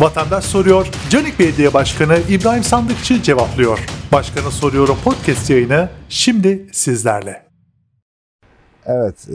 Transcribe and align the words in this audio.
Vatandaş 0.00 0.44
soruyor, 0.44 0.90
Canik 1.10 1.38
Belediye 1.38 1.74
Başkanı 1.74 2.18
İbrahim 2.28 2.62
Sandıkçı 2.62 3.22
cevaplıyor. 3.22 3.86
Başkanı 4.12 4.50
soruyorum 4.50 4.96
podcast 5.04 5.50
yayını 5.50 5.88
şimdi 6.08 6.66
sizlerle. 6.72 7.42
Evet, 8.86 9.28
e, 9.28 9.34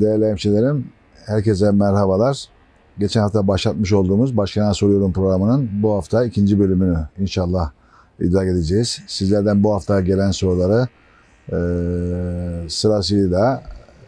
değerli 0.00 0.26
hemşehrilerim, 0.26 0.88
herkese 1.26 1.70
merhabalar. 1.70 2.44
Geçen 2.98 3.20
hafta 3.20 3.48
başlatmış 3.48 3.92
olduğumuz 3.92 4.36
Başkan'a 4.36 4.74
Soruyorum 4.74 5.12
programının 5.12 5.70
bu 5.82 5.94
hafta 5.94 6.24
ikinci 6.24 6.58
bölümünü 6.58 7.08
inşallah 7.18 7.70
idrak 8.20 8.46
edeceğiz. 8.46 9.00
Sizlerden 9.06 9.64
bu 9.64 9.74
hafta 9.74 10.00
gelen 10.00 10.30
soruları 10.30 10.88
e, 11.48 11.58
sırasıyla 12.68 13.62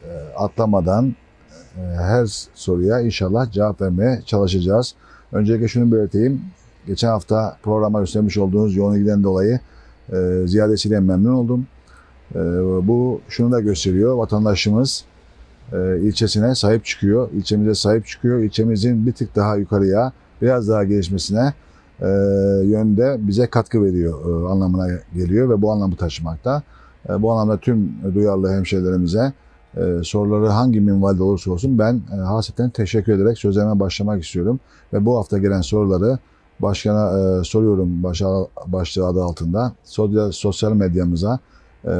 e, 0.04 0.10
atlamadan 0.36 1.14
e, 1.76 1.80
her 1.96 2.26
soruya 2.54 3.00
inşallah 3.00 3.52
cevap 3.52 3.80
vermeye 3.80 4.22
çalışacağız. 4.26 4.94
Öncelikle 5.32 5.68
şunu 5.68 5.92
belirteyim. 5.92 6.40
Geçen 6.86 7.08
hafta 7.08 7.56
programa 7.62 8.00
göstermiş 8.00 8.38
olduğunuz 8.38 8.76
yoğun 8.76 8.96
ilgiden 8.96 9.22
dolayı 9.22 9.60
e, 10.12 10.42
ziyadesiyle 10.46 11.00
memnun 11.00 11.32
oldum. 11.32 11.66
E, 12.34 12.38
bu 12.88 13.20
şunu 13.28 13.52
da 13.52 13.60
gösteriyor. 13.60 14.16
Vatandaşımız 14.16 15.04
e, 15.72 15.98
ilçesine 16.00 16.54
sahip 16.54 16.84
çıkıyor. 16.84 17.30
ilçemize 17.32 17.74
sahip 17.74 18.06
çıkıyor. 18.06 18.38
İlçemizin 18.38 19.06
bir 19.06 19.12
tık 19.12 19.36
daha 19.36 19.56
yukarıya, 19.56 20.12
biraz 20.42 20.68
daha 20.68 20.84
gelişmesine 20.84 21.52
e, 22.00 22.06
yönde 22.64 23.16
bize 23.18 23.46
katkı 23.46 23.84
veriyor 23.84 24.20
e, 24.20 24.48
anlamına 24.48 24.88
geliyor 25.14 25.50
ve 25.50 25.62
bu 25.62 25.72
anlamı 25.72 25.96
taşımakta. 25.96 26.62
E, 27.08 27.22
bu 27.22 27.32
anlamda 27.32 27.60
tüm 27.60 27.92
duyarlı 28.14 28.52
hemşehrilerimize 28.52 29.32
e, 29.76 30.04
soruları 30.04 30.48
hangi 30.48 30.80
minvalde 30.80 31.22
olursa 31.22 31.50
olsun 31.50 31.78
ben 31.78 32.00
e, 32.12 32.16
hasreten 32.16 32.70
teşekkür 32.70 33.12
ederek 33.12 33.38
sözlerime 33.38 33.80
başlamak 33.80 34.24
istiyorum. 34.24 34.60
Ve 34.92 35.04
bu 35.04 35.18
hafta 35.18 35.38
gelen 35.38 35.60
soruları 35.60 36.18
başkana 36.60 37.18
e, 37.18 37.44
soruyorum 37.44 38.02
başa, 38.02 38.26
başlığı 38.66 39.06
adı 39.06 39.22
altında 39.22 39.72
sosyal, 40.32 40.72
medyamıza 40.72 41.38
e, 41.84 41.90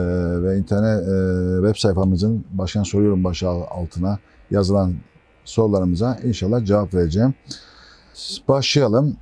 ve 0.42 0.58
internet 0.58 1.08
e, 1.08 1.66
web 1.66 1.80
sayfamızın 1.80 2.44
başkan 2.52 2.82
soruyorum 2.82 3.24
başlığı 3.24 3.48
altına 3.48 4.18
yazılan 4.50 4.94
sorularımıza 5.44 6.18
inşallah 6.24 6.64
cevap 6.64 6.94
vereceğim. 6.94 7.34
Başlayalım. 8.48 9.16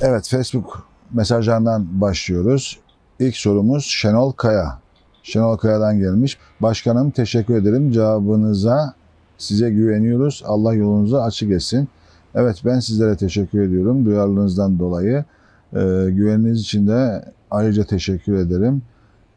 Evet 0.00 0.28
Facebook 0.28 0.86
mesajlarından 1.12 2.00
başlıyoruz. 2.00 2.78
İlk 3.18 3.36
sorumuz 3.36 3.84
Şenol 3.84 4.32
Kaya. 4.32 4.81
Şenol 5.22 5.56
Kaya'dan 5.56 5.98
gelmiş. 5.98 6.38
Başkanım 6.60 7.10
teşekkür 7.10 7.54
ederim 7.54 7.90
cevabınıza. 7.90 8.94
Size 9.38 9.70
güveniyoruz. 9.70 10.42
Allah 10.46 10.74
yolunuzu 10.74 11.16
açık 11.16 11.50
etsin. 11.50 11.88
Evet 12.34 12.62
ben 12.64 12.80
sizlere 12.80 13.16
teşekkür 13.16 13.60
ediyorum 13.60 14.04
duyarlılığınızdan 14.06 14.78
dolayı. 14.78 15.24
Ee, 15.72 15.78
güveniniz 16.08 16.60
için 16.60 16.86
de 16.86 17.24
ayrıca 17.50 17.84
teşekkür 17.84 18.34
ederim. 18.36 18.82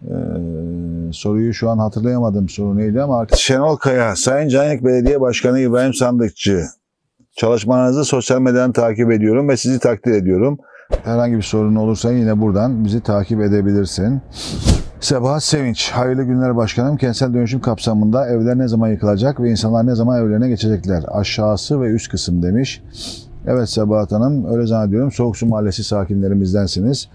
Ee, 0.04 0.14
soruyu 1.12 1.54
şu 1.54 1.70
an 1.70 1.78
hatırlayamadım 1.78 2.50
soru 2.50 2.78
neydi 2.78 3.02
ama 3.02 3.20
artık... 3.20 3.38
Şenol 3.38 3.76
Kaya, 3.76 4.16
Sayın 4.16 4.50
Canik 4.50 4.86
Belediye 4.86 5.22
Başkanı 5.22 5.60
İbrahim 5.60 5.94
Sandıkçı. 5.94 6.64
Çalışmalarınızı 7.32 8.06
sosyal 8.06 8.42
medyadan 8.42 8.72
takip 8.72 9.12
ediyorum 9.12 9.50
ve 9.50 9.58
sizi 9.58 9.80
takdir 9.80 10.12
ediyorum. 10.12 10.58
Herhangi 11.04 11.38
bir 11.38 11.42
sorun 11.42 11.76
olursa 11.76 12.12
yine 12.12 12.42
buradan 12.42 12.86
bizi 12.86 13.02
takip 13.02 13.42
edebilirsin. 13.42 14.22
Sebahat 15.06 15.44
Sevinç, 15.44 15.92
hayırlı 15.92 16.24
günler 16.24 16.56
başkanım. 16.56 16.98
Kentsel 16.98 17.34
dönüşüm 17.34 17.62
kapsamında 17.62 18.28
evler 18.28 18.58
ne 18.58 18.68
zaman 18.68 18.88
yıkılacak 18.88 19.40
ve 19.40 19.52
insanlar 19.52 19.88
ne 19.88 19.96
zaman 19.96 20.22
evlerine 20.22 20.50
geçecekler? 20.50 21.04
Aşağısı 21.08 21.82
ve 21.82 21.88
üst 21.88 22.12
kısım 22.12 22.44
demiş. 22.44 22.84
Evet 23.48 23.70
Sebahat 23.70 24.12
Hanım, 24.12 24.54
öyle 24.54 24.68
zannediyorum. 24.68 25.12
Soğuksu 25.12 25.46
Mahallesi 25.46 25.84
sakinlerimizdensiniz. 25.84 27.10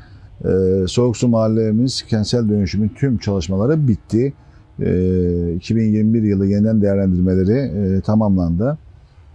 Ee, 0.44 0.48
Soğuksu 0.88 1.28
Mahallemiz 1.28 2.02
kentsel 2.02 2.48
dönüşümün 2.48 2.88
tüm 2.88 3.18
çalışmaları 3.18 3.88
bitti. 3.88 4.32
Ee, 4.80 5.52
2021 5.52 6.22
yılı 6.22 6.46
yeniden 6.46 6.82
değerlendirmeleri 6.82 7.58
e, 7.58 8.00
tamamlandı. 8.00 8.78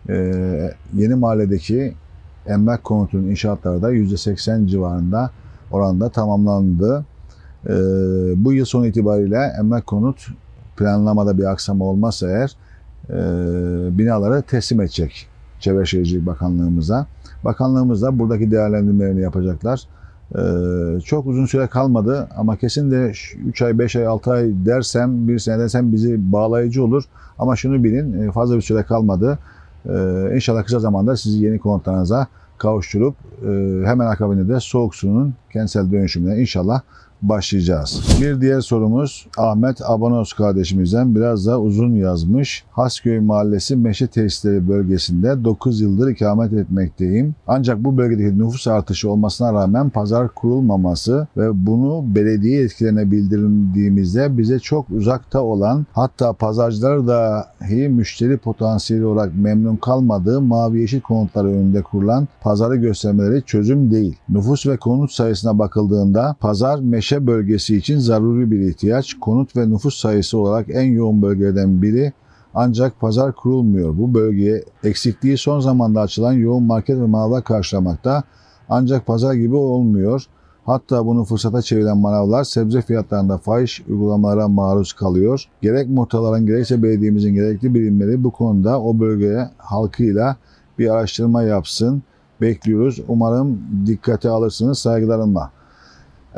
Ee, 0.10 0.72
yeni 0.94 1.16
mahalledeki 1.16 1.94
emlak 2.48 2.84
konutunun 2.84 3.30
inşaatları 3.30 3.82
da 3.82 3.94
%80 3.94 4.68
civarında 4.68 5.32
oranda 5.72 6.10
tamamlandı. 6.10 7.06
Ee, 7.70 7.74
bu 8.36 8.54
yıl 8.54 8.66
sonu 8.66 8.88
itibariyle 8.88 9.54
emlak 9.60 9.88
konut 9.88 10.28
planlamada 10.78 11.38
bir 11.38 11.44
aksama 11.44 11.86
olmazsa 11.86 12.28
eğer 12.28 12.56
e, 13.10 13.18
binaları 13.98 14.42
teslim 14.42 14.82
edecek 14.82 15.28
Çevre 15.60 15.86
Şehircilik 15.86 16.26
Bakanlığımıza. 16.26 17.08
Bakanlığımız 17.44 18.02
da 18.02 18.20
buradaki 18.20 18.52
değerlendirmelerini 18.52 19.22
yapacaklar. 19.22 19.88
Ee, 20.36 21.00
çok 21.02 21.28
uzun 21.28 21.46
süre 21.46 21.68
kalmadı 21.68 22.28
ama 22.38 22.58
kesin 22.58 22.92
de 22.92 23.12
3 23.46 23.62
ay, 23.62 23.80
5 23.80 23.96
ay, 23.96 24.08
6 24.08 24.32
ay 24.32 24.52
dersem, 24.66 25.28
bir 25.28 25.40
sene 25.40 25.60
dersem 25.60 25.92
bizi 25.92 26.32
bağlayıcı 26.32 26.84
olur. 26.84 27.04
Ama 27.40 27.56
şunu 27.56 27.84
bilin 27.84 28.32
fazla 28.32 28.56
bir 28.56 28.62
süre 28.62 28.84
kalmadı. 28.84 29.40
Ee, 29.90 30.32
inşallah 30.36 30.64
kısa 30.64 30.80
zamanda 30.80 31.18
sizi 31.18 31.44
yeni 31.46 31.60
konutlarınıza 31.60 32.28
kavuşturup 32.58 33.16
e, 33.42 33.82
hemen 33.86 34.08
akabinde 34.08 34.54
de 34.54 34.60
soğuk 34.60 34.96
suyun 34.96 35.34
kentsel 35.54 35.92
dönüşümüne 35.92 36.42
inşallah 36.42 36.82
başlayacağız. 37.22 38.02
Bir 38.22 38.42
diğer 38.42 38.62
sorumuz 38.62 39.28
Ahmet 39.38 39.82
Abanos 39.90 40.34
kardeşimizden 40.34 41.16
biraz 41.16 41.46
da 41.46 41.62
uzun 41.62 41.96
yazmış. 41.96 42.64
Hasköy 42.72 43.20
Mahallesi 43.20 43.76
Meşe 43.76 44.08
Tesisleri 44.08 44.68
bölgesinde 44.68 45.44
9 45.44 45.82
yıldır 45.82 46.12
ikamet 46.12 46.54
etmekteyim. 46.54 47.36
Ancak 47.48 47.84
bu 47.84 47.98
bölgedeki 47.98 48.40
nüfus 48.40 48.68
artışı 48.68 49.12
olmasına 49.12 49.54
rağmen 49.54 49.90
pazar 49.90 50.30
kurulmaması 50.30 51.28
ve 51.38 51.66
bunu 51.66 52.16
belediye 52.16 52.62
etkilerine 52.64 53.12
bildirildiğimizde 53.12 54.38
bize 54.38 54.60
çok 54.60 54.90
uzakta 54.90 55.42
olan 55.42 55.86
hatta 55.94 56.34
pazarcılar 56.34 57.08
dahi 57.08 57.90
müşteri 57.90 58.38
potansiyeli 58.38 59.06
olarak 59.06 59.36
memnun 59.36 59.76
kalmadığı 59.76 60.42
mavi 60.42 60.82
yeşil 60.82 61.02
konutları 61.02 61.48
önünde 61.48 61.82
kurulan 61.82 62.28
pazarı 62.42 62.76
göstermeleri 62.76 63.44
çözüm 63.44 63.92
değil. 63.92 64.16
Nüfus 64.30 64.68
ve 64.68 64.78
konut 64.78 65.12
sayısına 65.12 65.60
bakıldığında 65.60 66.36
pazar 66.40 66.80
meşe 66.80 67.05
bölgesi 67.12 67.78
için 67.78 67.98
zaruri 67.98 68.52
bir 68.52 68.60
ihtiyaç. 68.60 69.14
Konut 69.14 69.58
ve 69.58 69.70
nüfus 69.70 69.98
sayısı 69.98 70.38
olarak 70.38 70.66
en 70.70 70.92
yoğun 70.92 71.22
bölgelerden 71.22 71.82
biri 71.82 72.14
ancak 72.54 73.00
pazar 73.00 73.36
kurulmuyor. 73.36 73.98
Bu 73.98 74.14
bölgeye 74.14 74.64
eksikliği 74.84 75.38
son 75.38 75.60
zamanda 75.60 76.02
açılan 76.02 76.34
yoğun 76.34 76.64
market 76.64 76.98
ve 76.98 77.06
manavlar 77.06 77.44
karşılamakta. 77.44 78.24
Ancak 78.70 79.06
pazar 79.06 79.34
gibi 79.34 79.56
olmuyor. 79.56 80.26
Hatta 80.66 81.06
bunu 81.06 81.26
fırsata 81.26 81.62
çeviren 81.62 81.98
manavlar 81.98 82.44
sebze 82.44 82.82
fiyatlarında 82.82 83.38
fahiş 83.38 83.84
uygulamalara 83.90 84.48
maruz 84.48 84.94
kalıyor. 84.94 85.44
Gerek 85.62 85.90
muhtarların 85.90 86.46
gerekse 86.46 86.84
belediyemizin 86.84 87.34
gerekli 87.34 87.74
birimleri 87.74 88.24
bu 88.24 88.32
konuda 88.32 88.82
o 88.82 89.00
bölgeye 89.00 89.50
halkıyla 89.58 90.36
bir 90.80 90.90
araştırma 90.90 91.44
yapsın. 91.44 92.04
Bekliyoruz. 92.42 93.02
Umarım 93.08 93.60
dikkate 93.86 94.30
alırsınız 94.30 94.80
saygılarımla. 94.80 95.52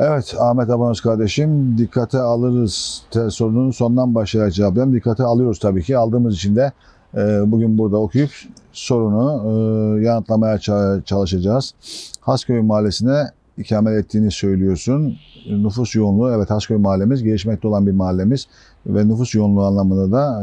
Evet 0.00 0.34
Ahmet 0.38 0.70
Abanos 0.70 1.00
kardeşim 1.00 1.78
dikkate 1.78 2.18
alırız 2.18 3.02
sorunun 3.30 3.70
sondan 3.70 4.14
başlayarak 4.14 4.54
cevaplayalım. 4.54 4.94
Dikkate 4.94 5.22
alıyoruz 5.22 5.58
tabii 5.58 5.82
ki. 5.82 5.96
Aldığımız 5.96 6.34
için 6.34 6.56
de 6.56 6.72
e, 7.14 7.42
bugün 7.46 7.78
burada 7.78 7.96
okuyup 7.96 8.30
sorunu 8.72 9.42
e, 9.44 10.04
yanıtlamaya 10.04 10.58
çalışacağız. 11.04 11.74
Hasköy 12.20 12.60
Mahallesi'ne 12.60 13.24
ikamet 13.56 14.04
ettiğini 14.04 14.30
söylüyorsun. 14.30 15.16
Nüfus 15.50 15.94
yoğunluğu 15.94 16.32
evet 16.32 16.50
Hasköy 16.50 16.76
mahallemiz 16.76 17.22
gelişmekte 17.22 17.68
olan 17.68 17.86
bir 17.86 17.92
mahallemiz 17.92 18.46
ve 18.86 19.08
nüfus 19.08 19.34
yoğunluğu 19.34 19.64
anlamında 19.64 20.12
da 20.12 20.42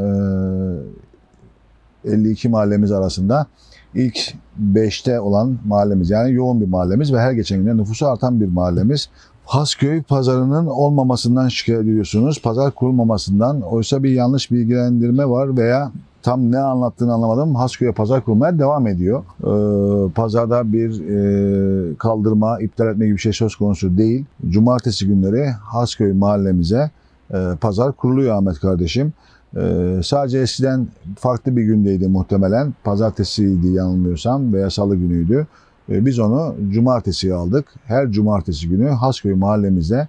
e, 2.05 2.11
52 2.11 2.49
mahallemiz 2.49 2.91
arasında 2.91 3.47
ilk 3.93 4.33
5'te 4.73 5.19
olan 5.19 5.57
mahallemiz. 5.65 6.09
Yani 6.09 6.33
yoğun 6.33 6.61
bir 6.61 6.67
mahallemiz 6.67 7.13
ve 7.13 7.19
her 7.19 7.31
geçen 7.31 7.63
gün 7.63 7.77
nüfusu 7.77 8.07
artan 8.07 8.41
bir 8.41 8.47
mahallemiz. 8.47 9.09
Hasköy 9.45 10.01
pazarının 10.01 10.65
olmamasından 10.65 11.47
şikayet 11.47 11.81
ediyorsunuz. 11.81 12.41
Pazar 12.41 12.71
kurulmamasından. 12.71 13.61
Oysa 13.61 14.03
bir 14.03 14.09
yanlış 14.09 14.51
bilgilendirme 14.51 15.29
var 15.29 15.57
veya 15.57 15.91
tam 16.23 16.51
ne 16.51 16.59
anlattığını 16.59 17.13
anlamadım. 17.13 17.55
Hasköy'e 17.55 17.91
pazar 17.91 18.25
kurmaya 18.25 18.59
devam 18.59 18.87
ediyor. 18.87 19.23
Ee, 19.43 20.11
pazarda 20.11 20.73
bir 20.73 21.09
e, 21.09 21.95
kaldırma, 21.95 22.59
iptal 22.59 22.87
etme 22.87 23.05
gibi 23.05 23.15
bir 23.15 23.21
şey 23.21 23.33
söz 23.33 23.55
konusu 23.55 23.97
değil. 23.97 24.25
Cumartesi 24.49 25.07
günleri 25.07 25.49
Hasköy 25.49 26.13
mahallemize 26.13 26.91
e, 27.33 27.37
pazar 27.61 27.91
kuruluyor 27.91 28.35
Ahmet 28.35 28.59
kardeşim. 28.59 29.13
Ee, 29.57 29.99
sadece 30.03 30.39
eskiden 30.39 30.87
farklı 31.19 31.57
bir 31.57 31.63
gündeydi 31.63 32.07
muhtemelen. 32.07 32.73
Pazartesiydi 32.83 33.67
yanılmıyorsam 33.67 34.53
veya 34.53 34.69
salı 34.69 34.95
günüydü. 34.95 35.47
Ee, 35.89 36.05
biz 36.05 36.19
onu 36.19 36.55
cumartesiye 36.71 37.33
aldık. 37.33 37.65
Her 37.85 38.11
cumartesi 38.11 38.69
günü 38.69 38.89
Hasköy 38.89 39.33
mahallemize 39.33 40.07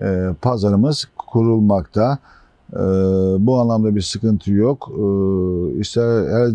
e, 0.00 0.28
pazarımız 0.42 1.08
kurulmakta. 1.16 2.18
E, 2.72 2.78
bu 3.38 3.60
anlamda 3.60 3.96
bir 3.96 4.02
sıkıntı 4.02 4.52
yok. 4.52 4.90
E, 4.98 5.02
ister 5.78 6.30
her 6.30 6.50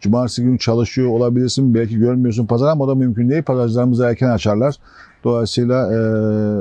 Cumartesi 0.00 0.42
günü 0.42 0.58
çalışıyor 0.58 1.08
olabilirsin. 1.08 1.74
Belki 1.74 1.98
görmüyorsun 1.98 2.46
pazar 2.46 2.68
ama 2.68 2.84
o 2.84 2.88
da 2.88 2.94
mümkün 2.94 3.30
değil. 3.30 3.42
Pazarcılarımız 3.42 4.00
erken 4.00 4.30
açarlar. 4.30 4.76
Dolayısıyla 5.24 5.92
e, 5.92 5.98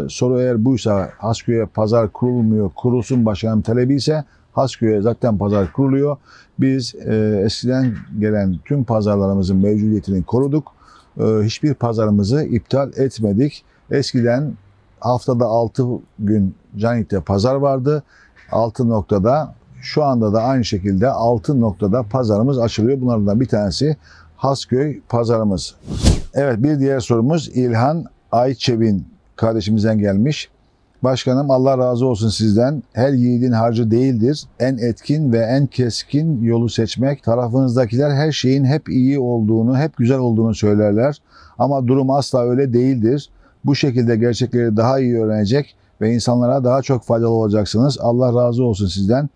soru 0.09 0.42
eğer 0.42 0.65
buysa 0.65 1.09
Hasköy'e 1.18 1.65
pazar 1.65 2.09
kurulmuyor, 2.12 2.69
kurulsun 2.75 3.25
başkanım 3.25 3.62
talebi 3.62 3.95
ise 3.95 4.24
Hasköy'e 4.54 5.01
zaten 5.01 5.38
pazar 5.38 5.74
kuruluyor. 5.74 6.18
Biz 6.59 6.95
e, 6.95 7.42
eskiden 7.45 7.94
gelen 8.19 8.56
tüm 8.65 8.83
pazarlarımızın 8.83 9.57
mevcudiyetini 9.57 10.24
koruduk. 10.24 10.76
E, 11.19 11.23
hiçbir 11.23 11.73
pazarımızı 11.73 12.43
iptal 12.43 12.91
etmedik. 12.97 13.63
Eskiden 13.91 14.53
haftada 14.99 15.45
6 15.45 15.83
gün 16.19 16.55
Canik'te 16.77 17.21
pazar 17.21 17.55
vardı. 17.55 18.03
6 18.51 18.89
noktada 18.89 19.55
şu 19.81 20.03
anda 20.03 20.33
da 20.33 20.43
aynı 20.43 20.65
şekilde 20.65 21.09
6 21.09 21.61
noktada 21.61 22.03
pazarımız 22.03 22.59
açılıyor. 22.59 23.01
Bunlardan 23.01 23.39
bir 23.39 23.47
tanesi 23.47 23.97
Hasköy 24.37 24.99
pazarımız. 25.09 25.75
Evet 26.33 26.63
bir 26.63 26.79
diğer 26.79 26.99
sorumuz 26.99 27.49
İlhan 27.53 28.05
Ayçevin 28.31 29.07
kardeşimizden 29.35 29.99
gelmiş. 29.99 30.49
Başkanım 31.03 31.51
Allah 31.51 31.77
razı 31.77 32.05
olsun 32.05 32.29
sizden. 32.29 32.83
Her 32.94 33.13
yiğidin 33.13 33.51
harcı 33.51 33.91
değildir. 33.91 34.44
En 34.59 34.77
etkin 34.77 35.33
ve 35.33 35.39
en 35.39 35.67
keskin 35.67 36.44
yolu 36.44 36.69
seçmek. 36.69 37.23
Tarafınızdakiler 37.23 38.11
her 38.11 38.31
şeyin 38.31 38.65
hep 38.65 38.89
iyi 38.89 39.19
olduğunu, 39.19 39.77
hep 39.77 39.97
güzel 39.97 40.17
olduğunu 40.17 40.55
söylerler. 40.55 41.21
Ama 41.59 41.88
durum 41.88 42.11
asla 42.11 42.49
öyle 42.49 42.73
değildir. 42.73 43.29
Bu 43.65 43.75
şekilde 43.75 44.15
gerçekleri 44.15 44.77
daha 44.77 44.99
iyi 44.99 45.19
öğrenecek 45.19 45.75
ve 46.01 46.13
insanlara 46.13 46.63
daha 46.63 46.81
çok 46.81 47.03
faydalı 47.03 47.29
olacaksınız. 47.29 47.97
Allah 48.01 48.45
razı 48.45 48.63
olsun 48.63 48.88
sizden. 48.88 49.29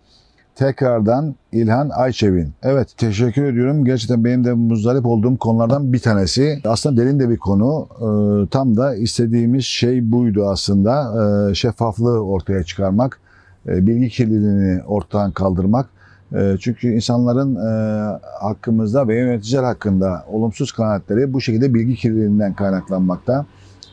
Tekrardan 0.56 1.34
İlhan 1.52 1.88
Ayçevin. 1.88 2.52
Evet 2.62 2.88
teşekkür 2.96 3.44
ediyorum. 3.44 3.84
Gerçekten 3.84 4.24
benim 4.24 4.44
de 4.44 4.52
muzdarip 4.52 5.06
olduğum 5.06 5.36
konulardan 5.36 5.92
bir 5.92 5.98
tanesi. 5.98 6.60
Aslında 6.64 7.02
derin 7.02 7.20
de 7.20 7.30
bir 7.30 7.36
konu. 7.36 7.88
Ee, 7.96 8.48
tam 8.48 8.76
da 8.76 8.94
istediğimiz 8.94 9.64
şey 9.64 10.12
buydu 10.12 10.48
aslında. 10.48 11.12
Ee, 11.50 11.54
şeffaflığı 11.54 12.24
ortaya 12.24 12.64
çıkarmak. 12.64 13.20
E, 13.68 13.86
bilgi 13.86 14.08
kirliliğini 14.08 14.82
ortadan 14.82 15.32
kaldırmak. 15.32 15.88
E, 16.34 16.56
çünkü 16.60 16.88
insanların 16.88 17.56
e, 17.56 17.70
hakkımızda 18.40 19.08
ve 19.08 19.16
yöneticiler 19.16 19.62
hakkında 19.62 20.24
olumsuz 20.32 20.72
kanaatleri 20.72 21.32
bu 21.32 21.40
şekilde 21.40 21.74
bilgi 21.74 21.94
kirliliğinden 21.94 22.54
kaynaklanmakta. 22.54 23.46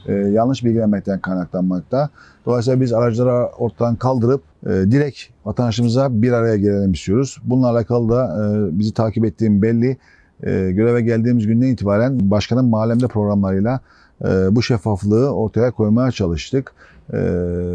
E, 0.07 0.13
yanlış 0.13 0.65
bilgilenmekten 0.65 1.19
kaynaklanmakta. 1.19 2.09
Dolayısıyla 2.45 2.81
biz 2.81 2.93
aracıları 2.93 3.45
ortadan 3.45 3.95
kaldırıp 3.95 4.41
e, 4.65 4.69
direkt 4.69 5.19
vatandaşımıza 5.45 6.21
bir 6.21 6.31
araya 6.31 6.57
gelelim 6.57 6.91
istiyoruz. 6.91 7.37
Bununla 7.43 7.69
alakalı 7.69 8.09
da 8.09 8.25
e, 8.25 8.79
bizi 8.79 8.93
takip 8.93 9.25
ettiğim 9.25 9.61
belli. 9.61 9.97
E, 10.43 10.71
göreve 10.71 11.01
geldiğimiz 11.01 11.47
günden 11.47 11.67
itibaren 11.67 12.31
başkanın 12.31 12.65
mahallemde 12.65 13.07
programlarıyla 13.07 13.79
e, 14.25 14.55
bu 14.55 14.63
şeffaflığı 14.63 15.35
ortaya 15.35 15.71
koymaya 15.71 16.11
çalıştık. 16.11 16.73
E, 17.13 17.17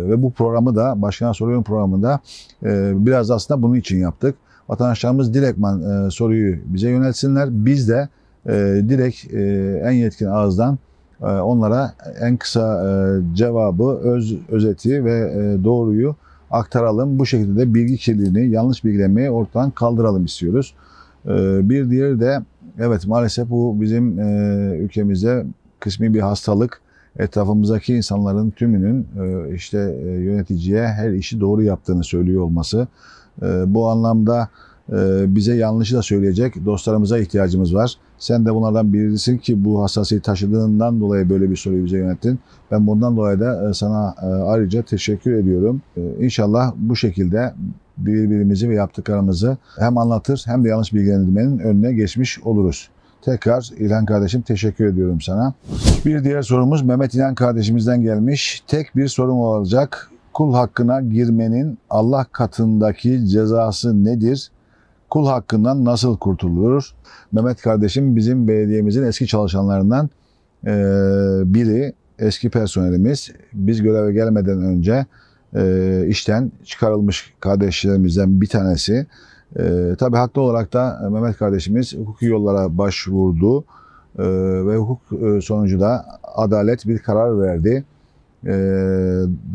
ve 0.09 0.23
bu 0.23 0.33
programı 0.33 0.77
da 0.77 1.03
Başkan'a 1.03 1.35
Soruyorum 1.35 1.65
programında 1.65 2.21
e, 2.63 2.93
biraz 3.07 3.31
aslında 3.31 3.63
bunun 3.63 3.75
için 3.75 3.99
yaptık. 3.99 4.35
Vatandaşlarımız 4.69 5.35
direktman 5.35 6.07
e, 6.07 6.11
soruyu 6.11 6.57
bize 6.67 6.91
yöneltsinler. 6.91 7.49
Biz 7.51 7.89
de 7.89 8.09
e, 8.47 8.53
direkt 8.89 9.35
e, 9.35 9.43
en 9.85 9.93
yetkin 9.93 10.27
ağızdan 10.27 10.79
onlara 11.21 11.95
en 12.21 12.37
kısa 12.37 12.85
e, 12.89 12.91
cevabı, 13.37 13.85
öz 13.85 14.39
özeti 14.49 15.05
ve 15.05 15.13
e, 15.13 15.65
doğruyu 15.65 16.17
aktaralım. 16.51 17.19
Bu 17.19 17.27
şekilde 17.27 17.61
de 17.61 17.75
bilgi 17.75 17.97
kirliliğini, 17.97 18.55
yanlış 18.55 18.85
bilgilenmeyi 18.85 19.31
ortadan 19.31 19.71
kaldıralım 19.71 20.25
istiyoruz. 20.25 20.75
Bir 21.63 21.91
diğeri 21.91 22.21
de 22.21 22.39
evet 22.79 23.07
maalesef 23.07 23.51
bu 23.51 23.81
bizim 23.81 24.19
ülkemizde 24.73 25.47
kısmi 25.81 26.15
bir 26.15 26.21
hastalık. 26.21 26.81
Etrafımızdaki 27.19 27.95
insanların 27.95 28.51
tümünün 28.51 29.07
işte 29.55 29.79
yöneticiye 30.03 30.87
her 30.87 31.11
işi 31.11 31.41
doğru 31.41 31.63
yaptığını 31.63 32.05
söylüyor 32.05 32.43
olması. 32.43 32.89
Bu 33.67 33.89
anlamda 33.89 34.49
bize 35.27 35.55
yanlışı 35.55 35.97
da 35.97 36.03
söyleyecek 36.03 36.65
dostlarımıza 36.65 37.19
ihtiyacımız 37.19 37.75
var. 37.75 37.97
Sen 38.19 38.47
de 38.47 38.55
bunlardan 38.55 38.93
birisin 38.93 39.39
ki 39.39 39.65
bu 39.65 39.83
hassasiyeti 39.83 40.27
taşıdığından 40.27 41.01
dolayı 41.01 41.31
böyle 41.31 41.51
bir 41.51 41.57
soruyu 41.57 41.85
bize 41.85 41.99
yönettin. 41.99 42.39
Ben 42.71 42.87
bundan 42.87 43.17
dolayı 43.17 43.41
da 43.41 43.71
e, 43.71 43.75
sana 43.75 44.15
e, 44.23 44.27
ayrıca 44.27 44.83
teşekkür 44.83 45.33
ediyorum. 45.33 45.83
E, 45.97 46.01
inşallah 46.21 46.75
bu 46.77 46.97
şekilde 46.97 47.55
birbirimizi 47.99 48.69
ve 48.69 48.75
yaptıklarımızı 48.75 49.57
hem 49.79 49.99
anlatır 49.99 50.43
hem 50.47 50.65
de 50.65 50.69
yanlış 50.69 50.95
bilgilendirmenin 50.95 51.59
önüne 51.59 51.93
geçmiş 51.93 52.41
oluruz. 52.41 52.89
Tekrar 53.23 53.71
İlhan 53.79 54.07
kardeşim 54.07 54.43
teşekkür 54.43 54.87
ediyorum 54.87 55.21
sana. 55.21 55.55
Bir 56.07 56.25
diğer 56.25 56.43
sorumuz 56.43 56.83
Mehmet 56.83 57.15
İlhan 57.15 57.35
kardeşimizden 57.35 58.03
gelmiş. 58.03 58.63
Tek 58.67 58.97
bir 58.97 59.09
sorum 59.09 59.39
olacak. 59.39 60.11
Kul 60.33 60.55
hakkına 60.55 61.01
girmenin 61.01 61.79
Allah 61.91 62.27
katındaki 62.33 63.29
cezası 63.29 64.05
nedir? 64.05 64.51
Kul 65.15 65.27
hakkından 65.27 65.85
nasıl 65.85 66.17
kurtulur? 66.17 66.91
Mehmet 67.33 67.63
kardeşim 67.63 68.17
bizim 68.17 68.49
belediyemizin 68.49 69.03
eski 69.03 69.27
çalışanlarından 69.27 70.11
biri 71.55 71.93
eski 72.19 72.51
personelimiz 72.51 73.33
biz 73.53 73.83
göreve 73.83 74.13
gelmeden 74.13 74.63
önce 74.63 75.07
e, 75.55 76.05
işten 76.09 76.53
çıkarılmış 76.65 77.35
kardeşlerimizden 77.41 78.41
bir 78.41 78.47
tanesi. 78.47 79.07
E, 79.57 79.95
tabii 79.99 80.17
haklı 80.17 80.43
olarak 80.43 80.73
da 80.73 81.09
Mehmet 81.13 81.37
kardeşimiz 81.37 81.95
hukuki 81.95 82.27
yollara 82.27 82.79
başvurdu 82.79 83.65
e, 84.19 84.25
ve 84.67 84.77
hukuk 84.77 85.23
e, 85.23 85.41
sonucu 85.41 85.81
da 85.81 86.07
adalet 86.35 86.87
bir 86.87 86.99
karar 86.99 87.41
verdi. 87.41 87.85
E, 88.47 88.53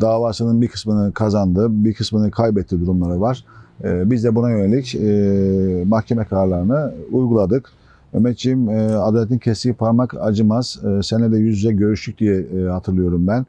davasının 0.00 0.62
bir 0.62 0.68
kısmını 0.68 1.12
kazandı, 1.12 1.66
bir 1.70 1.94
kısmını 1.94 2.30
kaybetti 2.30 2.80
durumları 2.80 3.20
var. 3.20 3.44
E, 3.84 4.10
biz 4.10 4.24
de 4.24 4.34
buna 4.34 4.50
yönelik 4.50 4.94
e, 4.94 5.84
mahkeme 5.84 6.24
kararlarını 6.24 6.94
uyguladık. 7.12 7.68
Mehmetciğim 8.12 8.70
e, 8.70 8.94
adaletin 8.94 9.38
kestiği 9.38 9.74
parmak 9.74 10.14
acımaz. 10.20 10.80
E, 10.84 11.02
senede 11.02 11.36
yüz 11.36 11.56
yüze 11.56 11.72
görüştük 11.72 12.18
diye 12.18 12.68
hatırlıyorum 12.68 13.26
ben. 13.26 13.46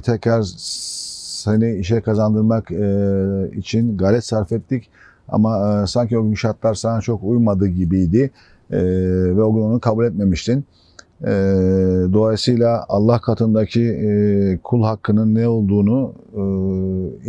Tekrar 0.00 0.42
seni 0.56 1.76
işe 1.76 2.00
kazandırmak 2.00 2.70
için 3.56 3.96
gayret 3.96 4.24
sarf 4.24 4.52
ettik. 4.52 4.88
Ama 5.28 5.84
sanki 5.86 6.18
o 6.18 6.24
gün 6.24 6.34
şartlar 6.34 6.74
sana 6.74 7.00
çok 7.00 7.24
uymadı 7.24 7.66
gibiydi. 7.66 8.30
Ve 8.70 9.42
o 9.42 9.54
gün 9.54 9.60
onu 9.60 9.80
kabul 9.80 10.04
etmemiştin. 10.04 10.64
E, 11.22 11.30
dolayısıyla 12.12 12.84
Allah 12.88 13.20
katındaki 13.20 13.82
e, 13.82 14.58
kul 14.64 14.82
hakkının 14.82 15.34
ne 15.34 15.48
olduğunu 15.48 16.12
e, 16.34 16.40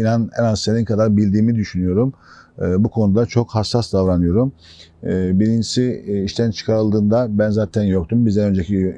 inan 0.01 0.29
en 0.39 0.43
az 0.43 0.59
senin 0.59 0.85
kadar 0.85 1.17
bildiğimi 1.17 1.55
düşünüyorum. 1.55 2.13
E, 2.61 2.83
bu 2.83 2.89
konuda 2.89 3.25
çok 3.25 3.49
hassas 3.49 3.93
davranıyorum. 3.93 4.51
E, 5.03 5.39
birincisi 5.39 6.03
e, 6.07 6.23
işten 6.23 6.51
çıkarıldığında 6.51 7.27
ben 7.29 7.49
zaten 7.49 7.83
yoktum. 7.83 8.25
Bizden 8.25 8.49
önceki 8.49 8.95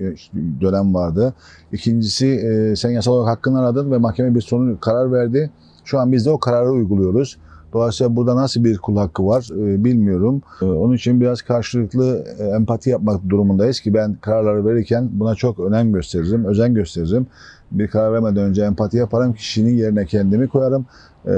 dönem 0.62 0.93
vardı. 0.93 1.34
İkincisi 1.72 2.39
sen 2.77 2.89
yasal 2.89 3.12
olarak 3.13 3.38
hakkını 3.38 3.60
aradın 3.60 3.91
ve 3.91 3.98
mahkeme 3.98 4.36
bir 4.36 4.41
sonu 4.41 4.79
karar 4.79 5.12
verdi. 5.12 5.51
Şu 5.84 6.00
an 6.00 6.12
biz 6.12 6.25
de 6.25 6.29
o 6.29 6.39
kararı 6.39 6.72
uyguluyoruz. 6.72 7.38
Dolayısıyla 7.73 8.15
burada 8.15 8.35
nasıl 8.35 8.63
bir 8.63 8.77
kul 8.77 8.97
hakkı 8.97 9.25
var 9.25 9.47
bilmiyorum. 9.53 10.41
Onun 10.61 10.95
için 10.95 11.21
biraz 11.21 11.41
karşılıklı 11.41 12.23
empati 12.55 12.89
yapmak 12.89 13.29
durumundayız 13.29 13.79
ki 13.79 13.93
ben 13.93 14.13
kararları 14.13 14.65
verirken 14.65 15.09
buna 15.11 15.35
çok 15.35 15.59
önem 15.59 15.93
gösteririm, 15.93 16.45
özen 16.45 16.73
gösteririm. 16.73 17.27
Bir 17.71 17.88
karar 17.88 18.13
vermeden 18.13 18.43
önce 18.43 18.63
empati 18.63 18.97
yaparım, 18.97 19.33
kişinin 19.33 19.77
yerine 19.77 20.05
kendimi 20.05 20.47
koyarım 20.47 20.85
e, 21.25 21.31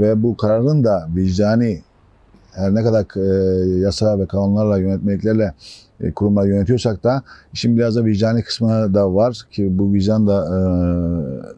ve 0.00 0.22
bu 0.22 0.36
kararın 0.36 0.84
da 0.84 1.08
vicdani 1.16 1.82
her 2.52 2.74
ne 2.74 2.82
kadar 2.82 3.06
e, 3.16 3.80
yasa 3.80 4.18
ve 4.18 4.26
kanunlarla, 4.26 4.78
yönetmeliklerle 4.78 5.54
e, 6.00 6.12
kurumlar 6.12 6.46
yönetiyorsak 6.46 7.04
da 7.04 7.22
işin 7.52 7.76
biraz 7.76 7.96
da 7.96 8.04
vicdani 8.04 8.42
kısmına 8.42 8.94
da 8.94 9.14
var 9.14 9.38
ki 9.50 9.78
bu 9.78 9.92
vicdan 9.92 10.26
da 10.26 10.44
e, 10.44 10.56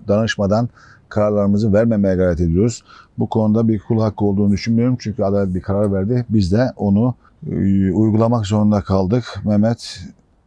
danışmadan 0.09 0.69
kararlarımızı 1.09 1.73
vermemeye 1.73 2.17
gayret 2.17 2.41
ediyoruz. 2.41 2.83
Bu 3.21 3.29
konuda 3.29 3.69
bir 3.69 3.79
kul 3.79 4.01
hakkı 4.01 4.25
olduğunu 4.25 4.53
düşünmüyorum 4.53 4.97
çünkü 5.01 5.23
adalet 5.23 5.55
bir 5.55 5.61
karar 5.61 5.93
verdi. 5.93 6.25
Biz 6.29 6.53
de 6.53 6.73
onu 6.77 7.15
e, 7.51 7.55
uygulamak 7.93 8.47
zorunda 8.47 8.81
kaldık. 8.81 9.25
Mehmet 9.45 10.01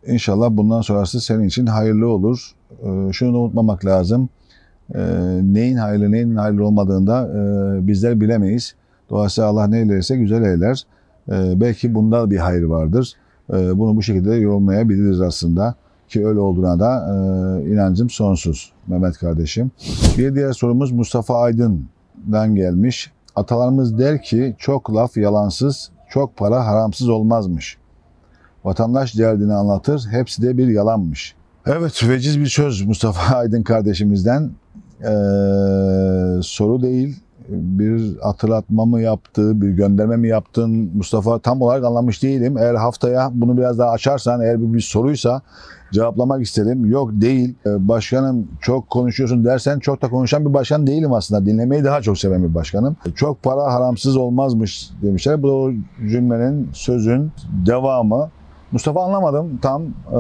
inşallah 0.08 0.50
bundan 0.52 0.82
sonrası 0.82 1.22
senin 1.22 1.44
için 1.44 1.66
hayırlı 1.66 2.08
olur. 2.08 2.52
E, 2.72 3.14
şunu 3.14 3.34
da 3.34 3.38
unutmamak 3.38 3.86
lazım 3.86 4.30
e, 4.96 5.02
neyin 5.44 5.78
hayırlı 5.78 6.12
neyin 6.12 6.36
hayırlı 6.36 6.66
olmadığında 6.66 7.30
bizler 7.88 8.22
bilemeyiz. 8.22 8.76
Dolayısıyla 9.10 9.50
Allah 9.50 9.68
ne 9.68 9.80
eylerse 9.80 10.18
güzel 10.18 10.44
eyler. 10.44 10.84
Belki 11.60 11.94
bunda 11.94 12.32
bir 12.32 12.38
hayır 12.38 12.64
vardır. 12.64 13.14
Bunu 13.50 13.96
bu 13.96 14.02
şekilde 14.02 14.36
yorumlayabiliriz 14.36 15.22
aslında. 15.22 15.76
Ki 16.10 16.28
öyle 16.28 16.40
olduğuna 16.40 16.80
da 16.80 17.10
inancım 17.68 18.10
sonsuz 18.10 18.72
Mehmet 18.88 19.18
kardeşim. 19.18 19.72
Bir 20.18 20.36
diğer 20.36 20.54
sorumuz 20.54 20.92
Mustafa 20.92 21.36
Aydın'dan 22.24 22.56
gelmiş. 22.56 23.12
Atalarımız 23.36 23.98
der 24.00 24.22
ki 24.22 24.56
çok 24.60 24.96
laf 24.96 25.18
yalansız, 25.18 25.90
çok 26.10 26.38
para 26.38 26.68
haramsız 26.68 27.10
olmazmış. 27.10 27.78
Vatandaş 28.64 29.18
derdini 29.18 29.54
anlatır. 29.54 30.08
Hepsi 30.12 30.42
de 30.42 30.58
bir 30.58 30.68
yalanmış. 30.68 31.36
Evet 31.66 32.10
veciz 32.10 32.40
bir 32.40 32.46
söz 32.46 32.82
Mustafa 32.82 33.36
Aydın 33.36 33.64
kardeşimizden. 33.64 34.52
Ee, 35.00 35.06
soru 36.42 36.82
değil 36.82 37.20
bir 37.50 38.18
hatırlatma 38.18 38.86
mı 38.86 39.02
yaptı, 39.02 39.62
bir 39.62 39.70
gönderme 39.70 40.18
mi 40.18 40.28
yaptın 40.28 40.92
Mustafa 40.96 41.40
tam 41.40 41.62
olarak 41.62 41.84
anlamış 41.84 42.24
değilim. 42.24 42.58
Eğer 42.58 42.76
haftaya 42.76 43.32
bunu 43.34 43.58
biraz 43.58 43.80
daha 43.80 43.90
açarsan, 43.90 44.42
eğer 44.42 44.62
bu 44.62 44.74
bir 44.74 44.82
soruysa 44.82 45.42
cevaplamak 45.94 46.42
isterim. 46.42 46.86
Yok 46.86 47.12
değil. 47.14 47.56
Ee, 47.66 47.88
başkanım 47.88 48.48
çok 48.62 48.90
konuşuyorsun 48.90 49.46
dersen 49.46 49.80
çok 49.80 50.02
da 50.02 50.10
konuşan 50.10 50.46
bir 50.46 50.54
başkan 50.54 50.88
değilim 50.88 51.14
aslında. 51.14 51.46
Dinlemeyi 51.46 51.84
daha 51.84 52.02
çok 52.02 52.18
seven 52.18 52.44
bir 52.44 52.56
başkanım. 52.56 52.96
Çok 53.16 53.44
para 53.44 53.74
haramsız 53.74 54.18
olmazmış 54.18 54.90
demişler. 55.02 55.44
Bu 55.44 55.48
da 55.48 55.52
o 55.52 55.72
cümlenin, 56.10 56.70
sözün 56.74 57.32
devamı. 57.66 58.30
Mustafa 58.72 59.06
anlamadım 59.06 59.60
tam. 59.62 59.84
Ee, 59.84 60.18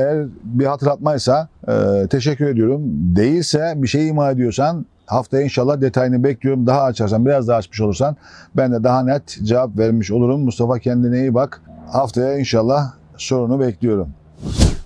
eğer 0.00 0.26
bir 0.44 0.66
hatırlatmaysa 0.66 1.48
e, 1.68 2.06
teşekkür 2.10 2.46
ediyorum. 2.46 2.82
Değilse 3.16 3.72
bir 3.76 3.88
şey 3.88 4.08
ima 4.08 4.30
ediyorsan 4.30 4.86
haftaya 5.06 5.42
inşallah 5.42 5.80
detayını 5.80 6.24
bekliyorum. 6.24 6.66
Daha 6.66 6.82
açarsan, 6.82 7.26
biraz 7.26 7.48
daha 7.48 7.58
açmış 7.58 7.80
olursan 7.80 8.16
ben 8.56 8.72
de 8.72 8.84
daha 8.84 9.02
net 9.02 9.38
cevap 9.42 9.78
vermiş 9.78 10.10
olurum. 10.10 10.40
Mustafa 10.40 10.78
kendine 10.78 11.18
iyi 11.18 11.34
bak. 11.34 11.60
Haftaya 11.92 12.38
inşallah 12.38 12.92
sorunu 13.16 13.60
bekliyorum. 13.60 14.08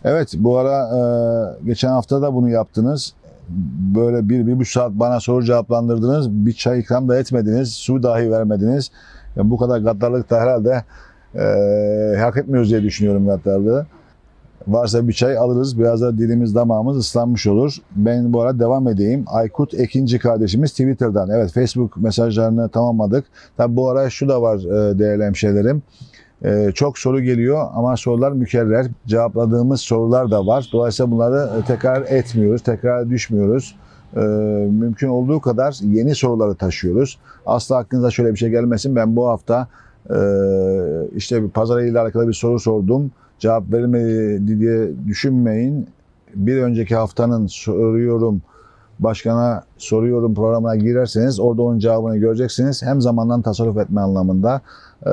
Evet 0.04 0.34
bu 0.36 0.58
ara 0.58 0.88
e, 0.96 1.00
geçen 1.66 1.88
hafta 1.88 2.22
da 2.22 2.34
bunu 2.34 2.50
yaptınız. 2.50 3.14
Böyle 3.94 4.28
bir, 4.28 4.46
bir 4.46 4.58
buçuk 4.58 4.72
saat 4.72 4.92
bana 4.92 5.20
soru 5.20 5.44
cevaplandırdınız. 5.44 6.30
Bir 6.30 6.52
çay 6.52 6.80
ikram 6.80 7.08
da 7.08 7.18
etmediniz. 7.18 7.72
Su 7.72 8.02
dahi 8.02 8.30
vermediniz. 8.30 8.90
Yani 9.36 9.50
bu 9.50 9.56
kadar 9.56 9.78
gaddarlık 9.78 10.30
da 10.30 10.40
herhalde 10.40 10.84
e, 11.34 12.20
hak 12.20 12.36
etmiyoruz 12.36 12.70
diye 12.70 12.82
düşünüyorum 12.82 13.26
gaddarlığı. 13.26 13.86
Varsa 14.66 15.08
bir 15.08 15.12
çay 15.12 15.38
alırız. 15.38 15.78
Biraz 15.78 16.00
da 16.00 16.18
dilimiz 16.18 16.54
damağımız 16.54 16.96
ıslanmış 16.96 17.46
olur. 17.46 17.76
Ben 17.96 18.32
bu 18.32 18.40
ara 18.40 18.58
devam 18.58 18.88
edeyim. 18.88 19.24
Aykut 19.26 19.74
Ekinci 19.74 20.18
kardeşimiz 20.18 20.70
Twitter'dan. 20.70 21.30
Evet 21.30 21.52
Facebook 21.52 21.96
mesajlarını 21.96 22.68
tamamladık. 22.68 23.24
Tabi 23.56 23.76
bu 23.76 23.90
ara 23.90 24.10
şu 24.10 24.28
da 24.28 24.42
var 24.42 24.58
e, 24.58 24.98
değerli 24.98 25.24
hemşehrilerim. 25.24 25.82
Ee, 26.44 26.70
çok 26.74 26.98
soru 26.98 27.20
geliyor 27.20 27.66
ama 27.74 27.96
sorular 27.96 28.32
mükerrer. 28.32 28.86
Cevapladığımız 29.06 29.80
sorular 29.80 30.30
da 30.30 30.46
var. 30.46 30.68
Dolayısıyla 30.72 31.12
bunları 31.12 31.50
e, 31.60 31.64
tekrar 31.64 32.02
etmiyoruz, 32.02 32.62
tekrar 32.62 33.10
düşmüyoruz. 33.10 33.76
Mümkün 34.70 35.08
olduğu 35.08 35.40
kadar 35.40 35.76
yeni 35.82 36.14
soruları 36.14 36.54
taşıyoruz. 36.54 37.18
Asla 37.46 37.76
aklınıza 37.76 38.10
şöyle 38.10 38.32
bir 38.32 38.38
şey 38.38 38.50
gelmesin. 38.50 38.96
Ben 38.96 39.16
bu 39.16 39.28
hafta 39.28 39.68
e, 40.10 40.18
işte 41.16 41.42
bir 41.42 41.48
pazar 41.48 41.78
alakalı 41.78 42.28
bir 42.28 42.32
soru 42.32 42.58
sordum. 42.58 43.10
Cevap 43.38 43.72
vermedi 43.72 44.60
diye 44.60 44.90
düşünmeyin. 45.06 45.86
Bir 46.34 46.62
önceki 46.62 46.96
haftanın 46.96 47.46
soruyorum 47.46 48.42
başkana 48.98 49.62
soruyorum 49.78 50.34
programına 50.34 50.76
girerseniz 50.76 51.40
orada 51.40 51.62
onun 51.62 51.78
cevabını 51.78 52.16
göreceksiniz. 52.16 52.82
Hem 52.82 53.00
zamandan 53.00 53.42
tasarruf 53.42 53.78
etme 53.78 54.00
anlamında 54.00 54.60
ee, 55.06 55.10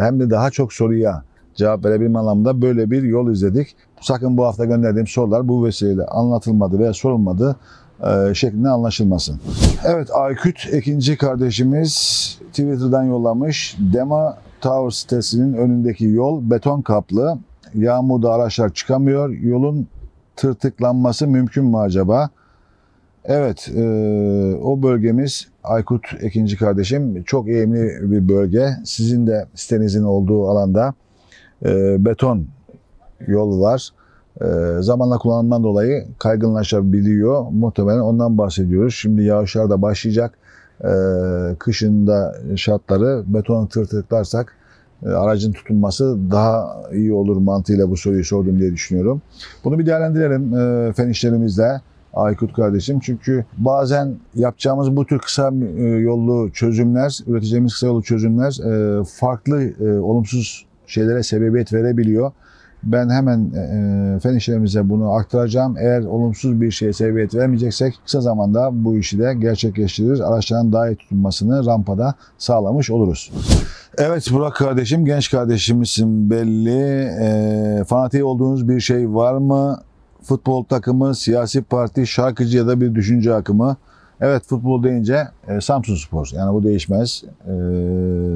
hem 0.00 0.20
de 0.20 0.30
daha 0.30 0.50
çok 0.50 0.72
soruya 0.72 1.22
cevap 1.54 1.84
verebilme 1.84 2.18
anlamında 2.18 2.62
böyle 2.62 2.90
bir 2.90 3.02
yol 3.02 3.30
izledik. 3.30 3.76
Sakın 4.00 4.36
bu 4.36 4.44
hafta 4.44 4.64
gönderdiğim 4.64 5.06
sorular 5.06 5.48
bu 5.48 5.64
vesileyle 5.64 6.06
anlatılmadı 6.06 6.78
veya 6.78 6.92
sorulmadı 6.92 7.56
e, 8.02 8.34
şeklinde 8.34 8.68
anlaşılmasın. 8.68 9.40
Evet 9.84 10.08
Aykut 10.14 10.68
ikinci 10.72 11.16
kardeşimiz 11.16 11.92
Twitter'dan 12.50 13.02
yollamış. 13.02 13.76
Dema 13.92 14.38
Tower 14.60 14.90
sitesinin 14.90 15.52
önündeki 15.52 16.04
yol 16.04 16.50
beton 16.50 16.82
kaplı. 16.82 17.38
Yağmurda 17.74 18.32
araçlar 18.32 18.74
çıkamıyor. 18.74 19.30
Yolun 19.30 19.86
tırtıklanması 20.36 21.26
mümkün 21.26 21.64
mü 21.64 21.76
acaba? 21.76 22.30
Evet, 23.24 23.70
e, 23.76 23.82
o 24.62 24.82
bölgemiz 24.82 25.48
Aykut 25.64 26.06
ikinci 26.22 26.56
kardeşim 26.56 27.22
çok 27.22 27.48
eğimli 27.48 28.10
bir 28.12 28.28
bölge. 28.28 28.68
Sizin 28.84 29.26
de 29.26 29.46
sitenizin 29.54 30.02
olduğu 30.02 30.48
alanda 30.48 30.94
e, 31.64 32.04
beton 32.04 32.46
yol 33.26 33.60
var. 33.60 33.88
E, 34.40 34.46
zamanla 34.80 35.18
kullanımdan 35.18 35.62
dolayı 35.62 36.06
kaygınlaşabiliyor. 36.18 37.46
Muhtemelen 37.50 38.00
ondan 38.00 38.38
bahsediyoruz. 38.38 38.94
Şimdi 38.94 39.22
yağışlar 39.22 39.70
da 39.70 39.82
başlayacak. 39.82 40.38
E, 40.84 40.92
kışında 41.58 42.36
şartları 42.56 43.22
betonu 43.26 43.68
tırtıklarsak 43.68 44.56
aracın 45.06 45.52
tutunması 45.52 46.18
daha 46.30 46.82
iyi 46.92 47.12
olur 47.12 47.36
mantığıyla 47.36 47.90
bu 47.90 47.96
soruyu 47.96 48.24
sordum 48.24 48.58
diye 48.58 48.72
düşünüyorum. 48.72 49.22
Bunu 49.64 49.78
bir 49.78 49.86
değerlendirelim 49.86 50.56
e, 50.56 50.92
fen 50.92 51.08
işlerimizle. 51.08 51.80
Aykut 52.14 52.52
kardeşim. 52.52 53.00
Çünkü 53.00 53.44
bazen 53.56 54.14
yapacağımız 54.34 54.96
bu 54.96 55.06
tür 55.06 55.18
kısa 55.18 55.52
e, 55.76 55.82
yollu 55.82 56.50
çözümler, 56.52 57.18
üreteceğimiz 57.26 57.72
kısa 57.72 57.86
yollu 57.86 58.02
çözümler 58.02 58.58
e, 58.70 59.04
farklı 59.04 59.62
e, 59.62 59.98
olumsuz 59.98 60.66
şeylere 60.86 61.22
sebebiyet 61.22 61.72
verebiliyor. 61.72 62.32
Ben 62.82 63.08
hemen 63.08 63.50
fen 64.18 64.34
işlerimize 64.34 64.88
bunu 64.88 65.12
aktaracağım. 65.12 65.76
Eğer 65.78 66.00
olumsuz 66.00 66.60
bir 66.60 66.70
şeye 66.70 66.92
sebebiyet 66.92 67.34
vermeyeceksek 67.34 67.94
kısa 68.04 68.20
zamanda 68.20 68.70
bu 68.72 68.96
işi 68.96 69.18
de 69.18 69.34
gerçekleştiririz. 69.34 70.20
Araçların 70.20 70.72
daha 70.72 70.88
iyi 70.88 70.96
tutunmasını 70.96 71.66
rampada 71.66 72.14
sağlamış 72.38 72.90
oluruz. 72.90 73.32
Evet 73.98 74.32
Burak 74.32 74.56
kardeşim, 74.56 75.04
genç 75.04 75.30
kardeşimizsin 75.30 76.30
belli. 76.30 77.08
E, 77.20 77.84
fanatiği 77.84 78.24
olduğunuz 78.24 78.68
bir 78.68 78.80
şey 78.80 79.14
var 79.14 79.34
mı? 79.34 79.82
futbol 80.22 80.64
takımı, 80.64 81.14
siyasi 81.14 81.62
parti, 81.62 82.06
şarkıcı 82.06 82.58
ya 82.58 82.66
da 82.66 82.80
bir 82.80 82.94
düşünce 82.94 83.34
akımı. 83.34 83.76
Evet 84.20 84.42
futbol 84.46 84.82
deyince 84.82 85.28
e, 85.48 85.60
Samsun 85.60 85.96
Spor. 85.96 86.30
Yani 86.32 86.54
bu 86.54 86.62
değişmez. 86.62 87.24
E, 87.44 87.52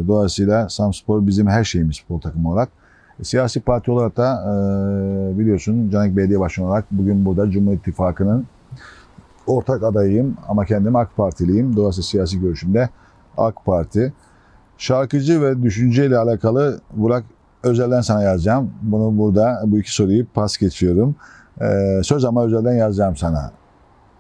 dolayısıyla 0.09 0.69
Samsun 0.69 1.03
Spor 1.03 1.27
bizim 1.27 1.47
her 1.47 1.65
şeyimiz 1.65 2.01
futbol 2.01 2.21
takımı 2.21 2.51
olarak. 2.51 2.69
E, 3.21 3.25
siyasi 3.25 3.61
parti 3.61 3.91
olarak 3.91 4.17
da 4.17 4.43
e, 4.45 5.39
biliyorsun 5.39 5.91
Canik 5.91 6.17
Belediye 6.17 6.41
Başkanı 6.41 6.67
olarak 6.67 6.85
bugün 6.91 7.25
burada 7.25 7.51
Cumhur 7.51 7.73
İttifakı'nın 7.73 8.47
ortak 9.47 9.83
adayıyım 9.83 10.37
ama 10.49 10.65
kendim 10.65 10.97
AK 10.97 11.17
Partiliyim. 11.17 11.77
Dolayısıyla 11.77 12.07
siyasi 12.07 12.41
görüşümde 12.41 12.89
AK 13.39 13.65
Parti. 13.65 14.13
Şarkıcı 14.78 15.42
ve 15.42 15.62
düşünceyle 15.62 16.18
alakalı 16.18 16.80
Burak 16.92 17.25
özelden 17.62 18.00
sana 18.00 18.23
yazacağım. 18.23 18.71
Bunu 18.83 19.18
burada 19.18 19.62
bu 19.66 19.78
iki 19.78 19.95
soruyu 19.95 20.26
pas 20.35 20.56
geçiyorum. 20.56 21.16
Ee, 21.61 22.00
söz 22.02 22.25
ama 22.25 22.45
özelden 22.45 22.73
yazacağım 22.75 23.16
sana. 23.16 23.50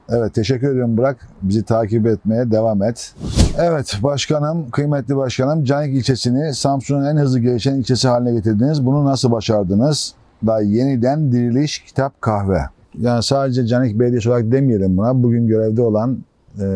Evet 0.08 0.34
teşekkür 0.34 0.70
ediyorum 0.70 0.96
Burak. 0.96 1.28
Bizi 1.42 1.62
takip 1.62 2.06
etmeye 2.06 2.50
devam 2.50 2.82
et. 2.82 3.14
Evet 3.58 3.98
başkanım, 4.02 4.70
kıymetli 4.70 5.16
başkanım 5.16 5.64
Canik 5.64 5.94
ilçesini 5.96 6.54
Samsun'un 6.54 7.04
en 7.04 7.16
hızlı 7.16 7.40
gelişen 7.40 7.74
ilçesi 7.74 8.08
haline 8.08 8.32
getirdiniz. 8.32 8.86
Bunu 8.86 9.04
nasıl 9.04 9.30
başardınız? 9.30 10.14
Daha 10.46 10.60
yeniden 10.60 11.32
diriliş, 11.32 11.78
kitap, 11.78 12.20
kahve. 12.20 12.60
Yani 12.98 13.22
sadece 13.22 13.66
Canik 13.66 14.00
Belediyesi 14.00 14.28
olarak 14.30 14.52
demeyelim 14.52 14.96
buna. 14.96 15.22
Bugün 15.22 15.46
görevde 15.46 15.82
olan 15.82 16.18
e, 16.60 16.66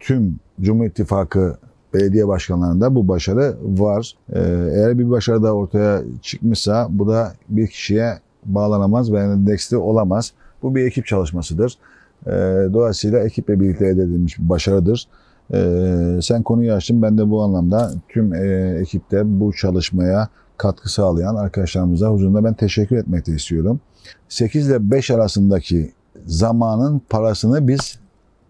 tüm 0.00 0.36
Cumhur 0.60 0.84
İttifakı 0.84 1.56
belediye 1.94 2.28
başkanlarında 2.28 2.94
bu 2.94 3.08
başarı 3.08 3.56
var. 3.62 4.14
E, 4.32 4.40
eğer 4.72 4.98
bir 4.98 5.10
başarı 5.10 5.42
da 5.42 5.54
ortaya 5.54 6.02
çıkmışsa 6.22 6.86
bu 6.90 7.08
da 7.08 7.32
bir 7.48 7.66
kişiye 7.66 8.18
bağlanamaz 8.44 9.12
ve 9.12 9.20
endeksli 9.20 9.76
olamaz. 9.76 10.32
Bu 10.62 10.74
bir 10.74 10.86
ekip 10.86 11.06
çalışmasıdır. 11.06 11.78
E, 12.26 12.30
dolayısıyla 12.72 13.18
ekiple 13.18 13.60
birlikte 13.60 13.86
elde 13.86 14.02
edilmiş 14.02 14.38
bir 14.38 14.48
başarıdır. 14.48 15.08
E, 15.54 16.18
sen 16.22 16.42
konuyu 16.42 16.72
açtın. 16.72 17.02
Ben 17.02 17.18
de 17.18 17.30
bu 17.30 17.42
anlamda 17.42 17.92
tüm 18.08 18.34
e, 18.34 18.76
ekipte 18.80 19.40
bu 19.40 19.52
çalışmaya 19.52 20.28
katkı 20.56 20.92
sağlayan 20.92 21.34
arkadaşlarımıza 21.34 22.08
huzurunda 22.08 22.44
ben 22.44 22.54
teşekkür 22.54 22.96
etmek 22.96 23.26
de 23.26 23.32
istiyorum. 23.32 23.80
8 24.28 24.68
ile 24.68 24.90
5 24.90 25.10
arasındaki 25.10 25.92
zamanın 26.26 27.02
parasını 27.10 27.68
biz 27.68 27.98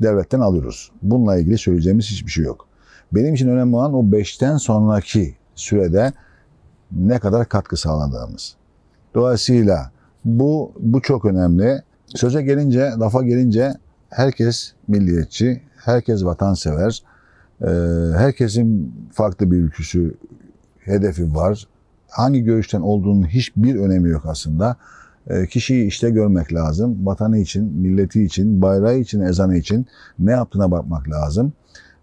devletten 0.03 0.41
alıyoruz. 0.41 0.93
Bununla 1.03 1.39
ilgili 1.39 1.59
söyleyeceğimiz 1.59 2.07
hiçbir 2.07 2.31
şey 2.31 2.45
yok. 2.45 2.67
Benim 3.15 3.35
için 3.35 3.49
önemli 3.49 3.77
olan 3.77 3.95
o 3.95 4.03
5'ten 4.03 4.57
sonraki 4.57 5.35
sürede 5.55 6.13
ne 6.93 7.19
kadar 7.19 7.49
katkı 7.49 7.77
sağladığımız. 7.77 8.55
Dolayısıyla 9.15 9.91
bu 10.25 10.73
bu 10.81 11.03
çok 11.03 11.25
önemli. 11.25 11.83
Söze 12.07 12.43
gelince, 12.43 12.91
lafa 12.99 13.23
gelince 13.23 13.75
herkes 14.11 14.73
milliyetçi, 14.89 15.63
herkes 15.77 16.25
vatansever, 16.25 17.03
e, 17.63 17.69
herkesin 18.17 18.95
farklı 19.13 19.51
bir 19.51 19.57
ülküsü, 19.57 20.15
hedefi 20.79 21.35
var. 21.35 21.69
Hangi 22.09 22.43
görüşten 22.43 22.81
olduğunun 22.81 23.27
hiçbir 23.27 23.75
önemi 23.75 24.09
yok 24.11 24.23
aslında. 24.27 24.77
E, 25.27 25.47
kişiyi 25.47 25.87
işte 25.87 26.11
görmek 26.11 26.55
lazım. 26.55 27.07
Vatanı 27.07 27.39
için, 27.39 27.65
milleti 27.65 28.25
için, 28.25 28.63
bayrağı 28.63 28.99
için, 28.99 29.21
ezanı 29.21 29.57
için 29.57 29.87
ne 30.19 30.31
yaptığına 30.31 30.71
bakmak 30.71 31.11
lazım. 31.11 31.53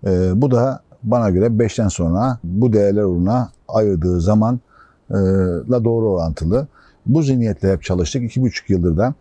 E, 0.08 0.42
bu 0.42 0.52
da 0.52 0.84
bana 1.04 1.30
göre 1.30 1.46
5'ten 1.46 1.88
sonra 1.88 2.40
bu 2.44 2.74
değerler 2.74 3.04
uğruna 3.04 3.52
ayırdığı 3.68 4.22
zaman 4.22 4.60
la 5.70 5.84
doğru 5.84 6.12
orantılı. 6.12 6.68
Bu 7.06 7.24
zihniyetle 7.24 7.72
hep 7.72 7.84
çalıştık. 7.84 8.24
İki 8.24 8.42
buçuk 8.42 8.70
yıldır 8.70 8.98
da 8.98 9.14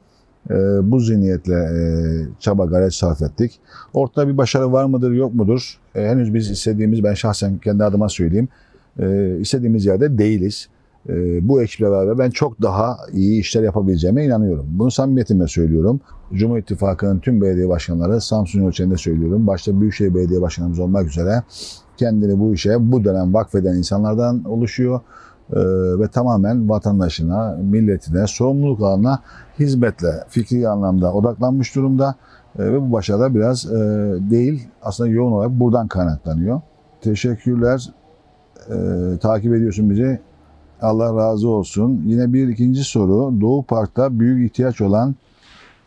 e, 0.50 0.54
bu 0.90 1.00
zihniyetle 1.00 1.54
e, 1.54 1.80
çaba 2.40 2.64
gayret 2.64 2.94
sarf 2.94 3.23
ettik. 3.23 3.61
Ortada 3.94 4.28
bir 4.28 4.37
başarı 4.37 4.73
var 4.73 4.85
mıdır 4.85 5.12
yok 5.12 5.35
mudur? 5.35 5.78
E, 5.94 6.08
henüz 6.08 6.35
biz 6.35 6.50
istediğimiz 6.50 7.04
ben 7.04 7.14
şahsen 7.14 7.58
kendi 7.58 7.85
adıma 7.85 8.08
söyleyeyim. 8.08 8.49
E, 8.99 9.37
istediğimiz 9.40 9.87
yerde 9.87 10.18
değiliz. 10.18 10.68
E, 11.08 11.48
bu 11.48 11.62
ekiple 11.62 11.90
beraber 11.90 12.18
ben 12.18 12.30
çok 12.30 12.62
daha 12.62 12.96
iyi 13.12 13.40
işler 13.40 13.62
yapabileceğime 13.62 14.24
inanıyorum. 14.24 14.66
Bunu 14.70 14.90
samimiyetimle 14.90 15.46
söylüyorum. 15.46 16.00
Cumhur 16.32 16.58
İttifakı'nın 16.58 17.18
tüm 17.18 17.40
belediye 17.40 17.68
başkanları 17.68 18.20
Samsun 18.20 18.66
ölçeğinde 18.66 18.96
söylüyorum. 18.96 19.46
Başta 19.46 19.80
Büyükşehir 19.80 20.14
Belediye 20.14 20.42
Başkanımız 20.42 20.78
olmak 20.78 21.06
üzere 21.06 21.42
kendini 21.96 22.40
bu 22.40 22.54
işe 22.54 22.92
bu 22.92 23.04
dönem 23.04 23.34
vakfeden 23.34 23.74
insanlardan 23.74 24.44
oluşuyor. 24.44 25.00
Ee, 25.52 25.56
ve 26.00 26.08
tamamen 26.08 26.68
vatandaşına, 26.68 27.58
milletine, 27.62 28.26
sorumluluk 28.26 28.80
alanına 28.80 29.22
hizmetle 29.58 30.08
fikri 30.28 30.68
anlamda 30.68 31.12
odaklanmış 31.12 31.74
durumda. 31.74 32.14
Ee, 32.58 32.64
ve 32.64 32.80
bu 32.80 32.92
başarı 32.92 33.34
biraz 33.34 33.66
e, 33.66 33.78
değil, 34.30 34.68
aslında 34.82 35.10
yoğun 35.10 35.32
olarak 35.32 35.50
buradan 35.50 35.88
kaynaklanıyor. 35.88 36.60
Teşekkürler. 37.00 37.90
Ee, 38.70 39.18
takip 39.20 39.54
ediyorsun 39.54 39.90
bizi. 39.90 40.20
Allah 40.82 41.16
razı 41.16 41.49
olsun. 41.49 42.02
Yine 42.06 42.32
bir 42.32 42.49
ikinci 42.49 42.85
soru. 42.85 43.40
Doğu 43.40 43.62
Park'ta 43.62 44.20
büyük 44.20 44.50
ihtiyaç 44.50 44.80
olan 44.80 45.14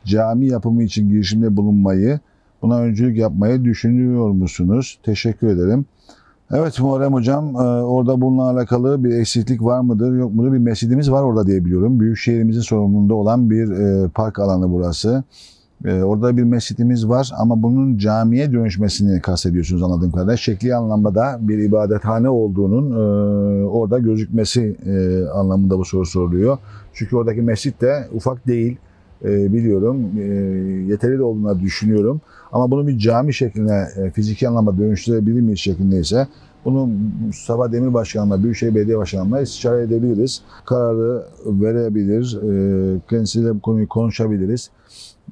cami 0.05 0.47
yapımı 0.47 0.83
için 0.83 1.09
girişimde 1.09 1.57
bulunmayı, 1.57 2.19
buna 2.61 2.79
öncülük 2.79 3.17
yapmayı 3.17 3.63
düşünüyor 3.63 4.29
musunuz? 4.29 4.99
Teşekkür 5.03 5.47
ederim. 5.47 5.85
Evet 6.53 6.79
Muharrem 6.79 7.13
Hocam, 7.13 7.55
e, 7.55 7.59
orada 7.83 8.21
bununla 8.21 8.49
alakalı 8.49 9.03
bir 9.03 9.15
eksiklik 9.15 9.63
var 9.63 9.79
mıdır, 9.79 10.15
yok 10.15 10.33
mudur? 10.33 10.53
Bir 10.53 10.57
mescidimiz 10.57 11.11
var 11.11 11.23
orada 11.23 11.47
diye 11.47 11.65
biliyorum. 11.65 11.99
Büyükşehirimizin 11.99 12.61
sorumluluğunda 12.61 13.15
olan 13.15 13.49
bir 13.49 13.71
e, 13.71 14.07
park 14.07 14.39
alanı 14.39 14.71
burası. 14.71 15.23
E, 15.85 16.03
orada 16.03 16.37
bir 16.37 16.43
mescidimiz 16.43 17.09
var 17.09 17.31
ama 17.37 17.63
bunun 17.63 17.97
camiye 17.97 18.51
dönüşmesini 18.51 19.21
kastediyorsunuz 19.21 19.83
anladığım 19.83 20.11
kadarıyla. 20.11 20.37
Şekli 20.37 20.75
anlamda 20.75 21.37
bir 21.41 21.57
ibadethane 21.57 22.29
olduğunun 22.29 22.91
orada 23.65 23.99
gözükmesi 23.99 24.75
anlamında 25.33 25.77
bu 25.77 25.85
soru 25.85 26.05
soruluyor. 26.05 26.57
Çünkü 26.93 27.15
oradaki 27.15 27.41
mescit 27.41 27.81
de 27.81 28.07
ufak 28.13 28.47
değil 28.47 28.77
biliyorum. 29.23 29.97
Yeterli 30.89 31.17
de 31.17 31.23
olduğunu 31.23 31.59
düşünüyorum. 31.59 32.21
Ama 32.51 32.71
bunu 32.71 32.87
bir 32.87 32.97
cami 32.97 33.33
şekline 33.33 33.87
e, 33.97 34.09
fiziki 34.09 34.47
anlamda 34.47 34.77
dönüştürebilir 34.77 35.41
miyiz 35.41 35.59
şeklindeyse 35.59 36.27
bunu 36.65 36.89
Mustafa 37.27 37.71
Demir 37.71 37.93
Başkanı'na, 37.93 38.43
Büyükşehir 38.43 38.75
Belediye 38.75 38.97
Başkanı'na 38.97 39.41
istişare 39.41 39.81
edebiliriz. 39.81 40.41
Kararı 40.65 41.23
verebilir, 41.45 42.39
e, 42.43 42.99
kendisiyle 43.09 43.55
bu 43.55 43.59
konuyu 43.59 43.87
konuşabiliriz. 43.87 44.69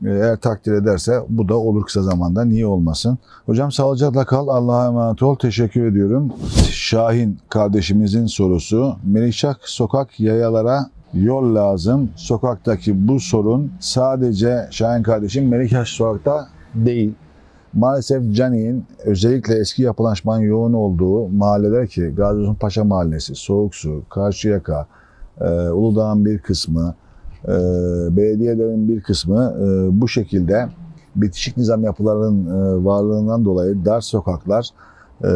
Eğer 0.06 0.38
takdir 0.38 0.74
ederse 0.74 1.20
bu 1.30 1.50
da 1.50 1.56
olur 1.56 1.86
kısa 1.86 2.04
zamanda. 2.04 2.46
Niye 2.46 2.66
olmasın? 2.66 3.18
Hocam 3.46 3.72
sağlıcakla 3.72 4.26
kal. 4.26 4.48
Allah'a 4.48 4.88
emanet 4.88 5.24
ol. 5.24 5.36
Teşekkür 5.36 5.86
ediyorum. 5.86 6.34
Şahin 6.72 7.40
kardeşimizin 7.50 8.26
sorusu. 8.26 8.96
Melikşah 9.04 9.56
sokak 9.62 10.20
yayalara 10.20 10.90
yol 11.14 11.56
lazım. 11.56 12.10
Sokaktaki 12.16 13.08
bu 13.08 13.20
sorun 13.20 13.72
sadece 13.80 14.68
Şahin 14.72 15.04
kardeşim 15.04 15.48
Melikşah 15.48 15.86
sokakta 15.86 16.48
değil. 16.76 17.14
Maalesef 17.74 18.36
Canik'in 18.36 18.86
özellikle 19.06 19.60
eski 19.60 19.84
yapılaşmanın 19.84 20.42
yoğun 20.42 20.74
olduğu 20.74 21.28
mahalleler 21.28 21.88
ki 21.88 22.14
Gazi 22.18 22.54
Paşa 22.60 22.84
Mahallesi, 22.84 23.36
Soğuksu, 23.36 24.04
Karşıyaka, 24.10 24.88
e, 25.42 25.70
Uludağ'ın 25.70 26.26
bir 26.26 26.40
kısmı, 26.40 26.96
e, 27.44 27.52
belediyelerin 28.18 28.90
bir 28.90 29.02
kısmı 29.02 29.56
e, 29.62 30.02
bu 30.02 30.08
şekilde 30.08 30.70
bitişik 31.16 31.58
nizam 31.58 31.84
yapılarının 31.84 32.46
e, 32.46 32.86
varlığından 32.86 33.46
dolayı 33.46 33.86
dar 33.86 34.02
sokaklar 34.02 34.70
e, 35.24 35.28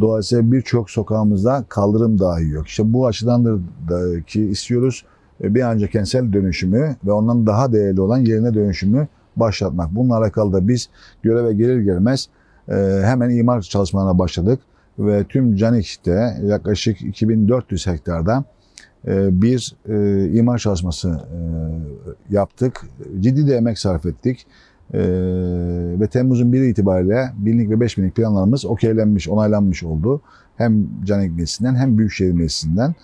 dolayısıyla 0.00 0.52
birçok 0.52 0.90
sokağımızda 0.90 1.64
kaldırım 1.68 2.18
dahi 2.18 2.48
yok. 2.48 2.66
İşte 2.66 2.92
bu 2.92 3.06
açıdandır 3.06 3.60
ki 4.26 4.44
istiyoruz 4.44 5.04
e, 5.42 5.54
bir 5.54 5.62
önce 5.62 5.88
kentsel 5.88 6.32
dönüşümü 6.32 6.96
ve 7.06 7.12
ondan 7.12 7.46
daha 7.46 7.72
değerli 7.72 8.00
olan 8.00 8.18
yerine 8.18 8.54
dönüşümü 8.54 9.08
başlatmak. 9.36 9.94
Bununla 9.94 10.16
alakalı 10.16 10.52
da 10.52 10.68
biz 10.68 10.88
göreve 11.22 11.52
gelir 11.52 11.80
gelmez 11.80 12.28
e, 12.68 13.00
hemen 13.04 13.30
imar 13.30 13.60
çalışmalarına 13.60 14.18
başladık 14.18 14.60
ve 14.98 15.24
tüm 15.24 15.56
Canik'te 15.56 16.36
yaklaşık 16.44 17.02
2400 17.02 17.86
hektarda 17.86 18.44
bir 19.06 19.76
e, 19.88 20.28
imar 20.32 20.58
çalışması 20.58 21.20
yaptık. 22.30 22.80
Ciddi 23.20 23.46
de 23.46 23.56
emek 23.56 23.78
sarf 23.78 24.06
ettik. 24.06 24.46
ve 26.00 26.06
Temmuz'un 26.06 26.52
1 26.52 26.62
itibariyle 26.62 27.32
binlik 27.36 27.70
ve 27.70 27.80
5 27.80 27.98
binlik 27.98 28.16
planlarımız 28.16 28.64
okeylenmiş, 28.64 29.28
onaylanmış 29.28 29.84
oldu. 29.84 30.20
Hem 30.56 30.86
Canik 31.04 31.30
Meclisi'nden 31.30 31.74
hem 31.74 31.98
Büyükşehir 31.98 32.32
Meclisi'nden. 32.32 32.94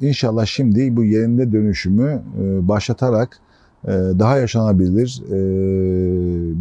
İnşallah 0.00 0.46
şimdi 0.46 0.96
bu 0.96 1.04
yerinde 1.04 1.52
dönüşümü 1.52 2.22
başlatarak 2.60 3.40
e, 3.84 3.90
daha 3.92 4.38
yaşanabilir 4.38 5.22
e, 5.26 5.36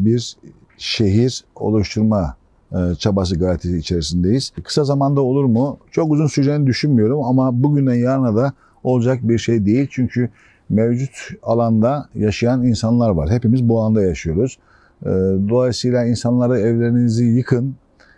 bir 0.05 0.37
şehir 0.77 1.43
oluşturma 1.55 2.21
e, 2.21 2.40
çabası 2.99 3.35
gayreti 3.35 3.77
içerisindeyiz. 3.77 4.51
Kısa 4.63 4.83
zamanda 4.83 5.21
olur 5.21 5.45
mu? 5.45 5.77
Çok 5.91 6.11
uzun 6.11 6.27
süreceğini 6.27 6.67
düşünmüyorum 6.67 7.23
ama 7.23 7.63
bugünden 7.63 7.93
yarına 7.93 8.35
da 8.35 8.53
olacak 8.83 9.19
bir 9.23 9.37
şey 9.37 9.65
değil. 9.65 9.87
Çünkü 9.91 10.29
mevcut 10.69 11.29
alanda 11.43 12.09
yaşayan 12.15 12.63
insanlar 12.63 13.09
var. 13.09 13.29
Hepimiz 13.29 13.69
bu 13.69 13.81
alanda 13.81 14.01
yaşıyoruz. 14.01 14.57
Dolayısıyla 15.49 16.05
insanlara 16.05 16.59
evlerinizi 16.59 17.25
yıkın 17.25 17.75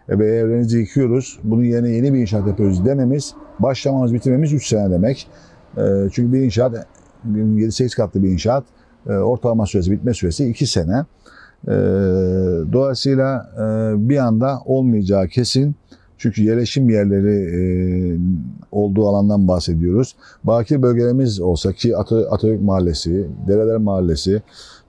ve 0.09 0.35
evlerinizi 0.35 0.79
yıkıyoruz. 0.79 1.39
Bunun 1.43 1.63
yerine 1.63 1.89
yeni 1.89 2.13
bir 2.13 2.19
inşaat 2.19 2.47
yapıyoruz 2.47 2.85
dememiz, 2.85 3.33
başlamamız, 3.59 4.13
bitirmemiz 4.13 4.53
3 4.53 4.67
sene 4.67 4.91
demek. 4.91 5.27
Çünkü 6.11 6.33
bir 6.33 6.39
inşaat 6.39 6.87
7-8 7.31 7.95
katlı 7.95 8.23
bir 8.23 8.29
inşaat 8.29 8.63
e, 9.07 9.11
ortalama 9.11 9.65
süresi, 9.65 9.91
bitme 9.91 10.13
süresi 10.13 10.49
2 10.49 10.67
sene. 10.67 11.05
E, 11.67 11.73
dolayısıyla 12.73 13.49
e, 13.55 14.09
bir 14.09 14.17
anda 14.17 14.59
olmayacağı 14.65 15.27
kesin. 15.27 15.75
Çünkü 16.17 16.43
yerleşim 16.43 16.89
yerleri 16.89 17.35
e, 17.35 17.61
olduğu 18.71 19.07
alandan 19.07 19.47
bahsediyoruz. 19.47 20.15
Bakir 20.43 20.81
bölgelerimiz 20.81 21.39
olsa 21.39 21.73
ki 21.73 21.97
Atatürk 21.97 22.61
Mahallesi, 22.61 23.27
Dereler 23.47 23.77
Mahallesi, 23.77 24.41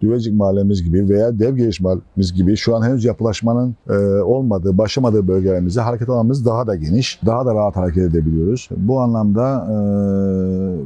Düvecik 0.02 0.34
Mahallemiz 0.34 0.82
gibi 0.84 1.08
veya 1.08 1.38
Dev 1.38 1.56
Geliş 1.56 1.80
Mahallemiz 1.80 2.32
gibi 2.34 2.56
şu 2.56 2.76
an 2.76 2.82
henüz 2.82 3.04
yapılaşmanın 3.04 3.76
e, 3.90 3.96
olmadığı, 4.22 4.78
başlamadığı 4.78 5.28
bölgelerimizde 5.28 5.80
hareket 5.80 6.08
alanımız 6.08 6.46
daha 6.46 6.66
da 6.66 6.76
geniş, 6.76 7.20
daha 7.26 7.46
da 7.46 7.54
rahat 7.54 7.76
hareket 7.76 8.04
edebiliyoruz. 8.04 8.68
Bu 8.76 9.00
anlamda 9.00 9.66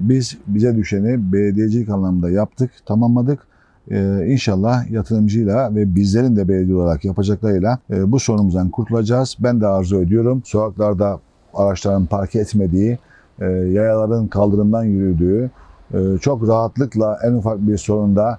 biz 0.01 0.39
bize 0.47 0.77
düşeni 0.77 1.33
belediyecilik 1.33 1.89
anlamında 1.89 2.31
yaptık, 2.31 2.71
tamamladık. 2.87 3.49
Ee, 3.91 4.27
inşallah 4.27 4.91
yatırımcıyla 4.91 5.75
ve 5.75 5.95
bizlerin 5.95 6.37
de 6.37 6.49
belediye 6.49 6.77
olarak 6.77 7.05
yapacaklarıyla 7.05 7.79
e, 7.91 8.13
bu 8.13 8.21
sorunumuzdan 8.21 8.71
kurtulacağız. 8.71 9.37
Ben 9.41 9.61
de 9.61 9.67
arzu 9.67 9.97
ediyorum. 9.97 10.43
Sokaklarda 10.45 11.21
araçların 11.55 12.07
park 12.07 12.37
etmediği, 12.37 12.99
e, 13.41 13.45
yayaların 13.47 14.27
kaldırımdan 14.27 14.85
yürüdüğü, 14.85 15.51
e, 15.95 16.19
çok 16.21 16.49
rahatlıkla 16.49 17.19
en 17.25 17.33
ufak 17.33 17.59
bir 17.59 17.77
sorunda 17.77 18.39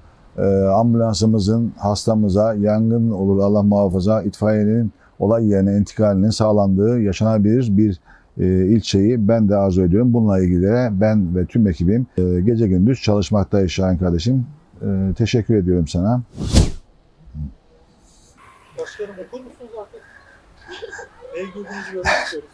ambulansımızın 0.76 1.72
hastamıza 1.78 2.54
yangın 2.54 3.12
olur 3.12 3.40
Allah 3.40 3.64
muhafaza 3.64 4.24
itfaiyenin 4.24 4.92
olay 5.20 5.48
yerine 5.48 5.78
intikalinin 5.78 6.30
sağlandığı 6.30 7.00
yaşanabilir 7.00 7.78
bir 7.78 8.00
ilçeyi 8.76 9.28
ben 9.28 9.50
de 9.50 9.56
arzu 9.56 9.82
ediyorum. 9.82 10.14
Bununla 10.14 10.40
ilgili 10.40 10.90
ben 11.02 11.36
ve 11.36 11.46
tüm 11.46 11.68
ekibim 11.68 12.08
gece 12.46 12.68
gündüz 12.68 13.02
çalışmaktayız 13.02 13.72
Şahin 13.72 13.98
kardeşim. 13.98 14.46
E, 14.82 15.14
teşekkür 15.18 15.56
ediyorum 15.56 15.88
sana. 15.88 16.22
Başkanım 18.80 19.16
okur 19.28 19.40
musunuz 19.40 19.72
artık? 19.82 20.02
Ne 21.36 21.42
gördüğünüzü 21.44 21.92
görmek 21.94 22.08
istiyoruz. 22.26 22.50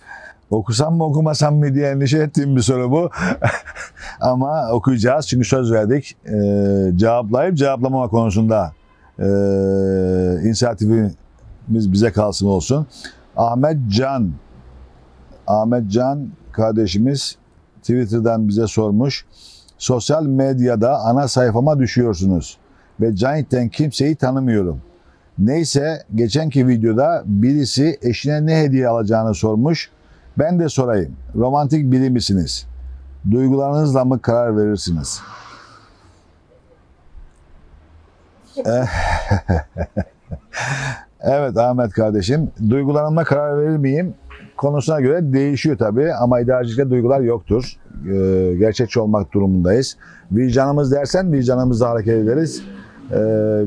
Okusam 0.49 0.95
mı 0.95 1.03
okumasam 1.05 1.55
mı 1.55 1.73
diye 1.73 1.89
endişe 1.89 2.17
ettiğim 2.17 2.55
bir 2.55 2.61
soru 2.61 2.91
bu. 2.91 3.09
Ama 4.21 4.69
okuyacağız 4.71 5.27
çünkü 5.27 5.45
söz 5.47 5.71
verdik. 5.71 6.17
Ee, 6.25 6.91
cevaplayıp 6.95 7.57
cevaplamama 7.57 8.07
konusunda 8.07 8.73
e, 9.19 9.25
inisiyatifimiz 10.43 11.15
bize 11.69 12.11
kalsın 12.11 12.47
olsun. 12.47 12.87
Ahmet 13.37 13.77
Can 13.89 14.31
Ahmet 15.47 15.91
Can 15.91 16.29
kardeşimiz 16.51 17.37
Twitter'dan 17.81 18.47
bize 18.47 18.67
sormuş. 18.67 19.25
Sosyal 19.77 20.25
medyada 20.25 20.99
ana 20.99 21.27
sayfama 21.27 21.79
düşüyorsunuz 21.79 22.57
ve 23.01 23.11
Giant'ten 23.11 23.69
kimseyi 23.69 24.15
tanımıyorum. 24.15 24.81
Neyse 25.37 26.03
geçenki 26.15 26.67
videoda 26.67 27.23
birisi 27.25 27.99
eşine 28.01 28.45
ne 28.45 28.61
hediye 28.61 28.87
alacağını 28.87 29.33
sormuş 29.33 29.89
Ben 30.37 30.59
de 30.59 30.69
sorayım. 30.69 31.15
Romantik 31.35 31.91
biri 31.91 32.09
misiniz? 32.09 32.67
Duygularınızla 33.31 34.05
mı 34.05 34.21
karar 34.21 34.57
verirsiniz? 34.57 35.21
evet 41.21 41.57
Ahmet 41.57 41.91
kardeşim. 41.91 42.51
Duygularımla 42.69 43.23
karar 43.23 43.59
verir 43.59 43.77
miyim? 43.77 44.13
Konusuna 44.57 45.01
göre 45.01 45.33
değişiyor 45.33 45.77
tabii 45.77 46.13
ama 46.13 46.39
idarecilikte 46.39 46.89
duygular 46.89 47.19
yoktur. 47.21 47.73
Ee, 48.11 48.55
gerçekçi 48.59 48.99
olmak 48.99 49.33
durumundayız. 49.33 49.97
Vicdanımız 50.31 50.91
dersen 50.91 51.33
vicdanımızla 51.33 51.89
hareket 51.89 52.13
ederiz. 52.13 52.63
Ee, 53.11 53.17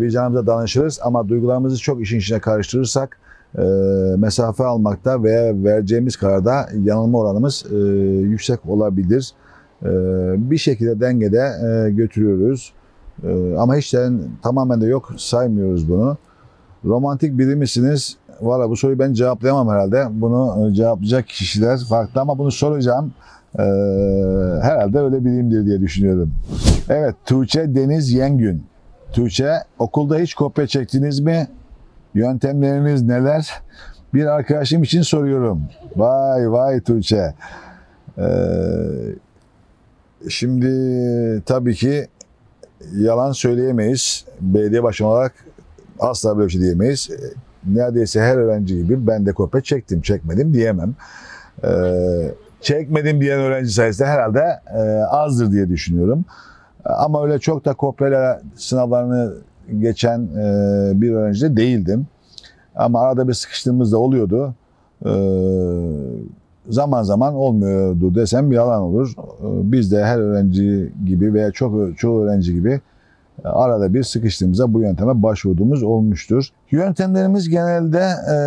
vicdanımıza 0.00 0.46
danışırız 0.46 1.00
ama 1.02 1.28
duygularımızı 1.28 1.76
çok 1.76 2.02
işin 2.02 2.18
içine 2.18 2.40
karıştırırsak 2.40 3.18
e, 3.58 3.62
mesafe 4.18 4.64
almakta 4.64 5.22
veya 5.22 5.64
vereceğimiz 5.64 6.16
kararda 6.16 6.68
yanılma 6.82 7.18
oranımız 7.18 7.64
e, 7.72 7.76
yüksek 8.20 8.66
olabilir. 8.68 9.32
E, 9.82 9.88
bir 10.50 10.58
şekilde 10.58 11.00
dengede 11.00 11.50
e, 11.66 11.90
götürüyoruz. 11.90 12.72
E, 13.24 13.54
ama 13.58 13.76
hiç 13.76 13.94
de 13.94 14.08
tamamen 14.42 14.80
de 14.80 14.86
yok 14.86 15.12
saymıyoruz 15.16 15.88
bunu. 15.88 16.16
Romantik 16.84 17.38
biri 17.38 17.56
misiniz? 17.56 18.16
Valla 18.40 18.70
bu 18.70 18.76
soruyu 18.76 18.98
ben 18.98 19.12
cevaplayamam 19.12 19.68
herhalde. 19.68 20.06
Bunu 20.10 20.70
e, 20.70 20.74
cevaplayacak 20.74 21.28
kişiler 21.28 21.78
farklı 21.88 22.20
ama 22.20 22.38
bunu 22.38 22.50
soracağım. 22.50 23.12
E, 23.58 23.62
herhalde 24.62 24.98
öyle 24.98 25.24
biriyimdir 25.24 25.66
diye 25.66 25.80
düşünüyorum. 25.80 26.32
Evet 26.88 27.14
Tuğçe 27.26 27.74
Deniz 27.74 28.12
Yengün. 28.12 28.62
Tuğçe 29.12 29.52
okulda 29.78 30.18
hiç 30.18 30.34
kopya 30.34 30.66
çektiniz 30.66 31.20
mi? 31.20 31.48
Yöntemleriniz 32.14 33.02
neler? 33.02 33.50
Bir 34.14 34.26
arkadaşım 34.26 34.82
için 34.82 35.02
soruyorum. 35.02 35.62
Vay 35.96 36.52
vay 36.52 36.80
Tuğçe. 36.80 37.34
Ee, 38.18 38.24
şimdi 40.28 41.42
tabii 41.46 41.74
ki 41.74 42.06
yalan 42.96 43.32
söyleyemeyiz. 43.32 44.24
Belediye 44.40 44.82
başkanı 44.82 45.08
olarak 45.08 45.32
asla 46.00 46.36
böyle 46.36 46.46
bir 46.46 46.52
şey 46.52 46.60
diyemeyiz. 46.60 47.10
Neredeyse 47.74 48.20
her 48.20 48.36
öğrenci 48.36 48.76
gibi 48.76 49.06
ben 49.06 49.26
de 49.26 49.32
kopya 49.32 49.60
çektim, 49.60 50.00
çekmedim 50.00 50.54
diyemem. 50.54 50.94
Ee, 51.64 51.68
çekmedim 52.60 53.20
diyen 53.20 53.40
öğrenci 53.40 53.72
sayısı 53.72 54.04
herhalde 54.04 54.60
e, 54.74 54.80
azdır 55.02 55.52
diye 55.52 55.68
düşünüyorum. 55.68 56.24
Ama 56.84 57.24
öyle 57.24 57.38
çok 57.38 57.64
da 57.64 57.74
kopyayla 57.74 58.40
sınavlarını 58.54 59.34
geçen 59.80 60.18
e, 60.20 60.92
bir 60.94 61.12
öğrenci 61.12 61.42
de 61.42 61.56
değildim. 61.56 62.06
Ama 62.74 63.00
arada 63.00 63.28
bir 63.28 63.34
sıkıştığımız 63.34 63.92
da 63.92 63.98
oluyordu. 63.98 64.54
E, 65.06 65.12
zaman 66.68 67.02
zaman 67.02 67.34
olmuyordu 67.34 68.14
desem 68.14 68.52
yalan 68.52 68.82
olur. 68.82 69.14
E, 69.18 69.72
biz 69.72 69.92
de 69.92 70.04
her 70.04 70.18
öğrenci 70.18 70.92
gibi 71.06 71.34
veya 71.34 71.50
çok 71.50 71.98
çoğu 71.98 72.22
öğrenci 72.22 72.54
gibi 72.54 72.72
e, 72.72 72.80
arada 73.44 73.94
bir 73.94 74.02
sıkıştığımızda 74.02 74.74
bu 74.74 74.80
yönteme 74.80 75.22
başvurduğumuz 75.22 75.82
olmuştur. 75.82 76.48
Yöntemlerimiz 76.70 77.48
genelde 77.48 78.04
e, 78.30 78.38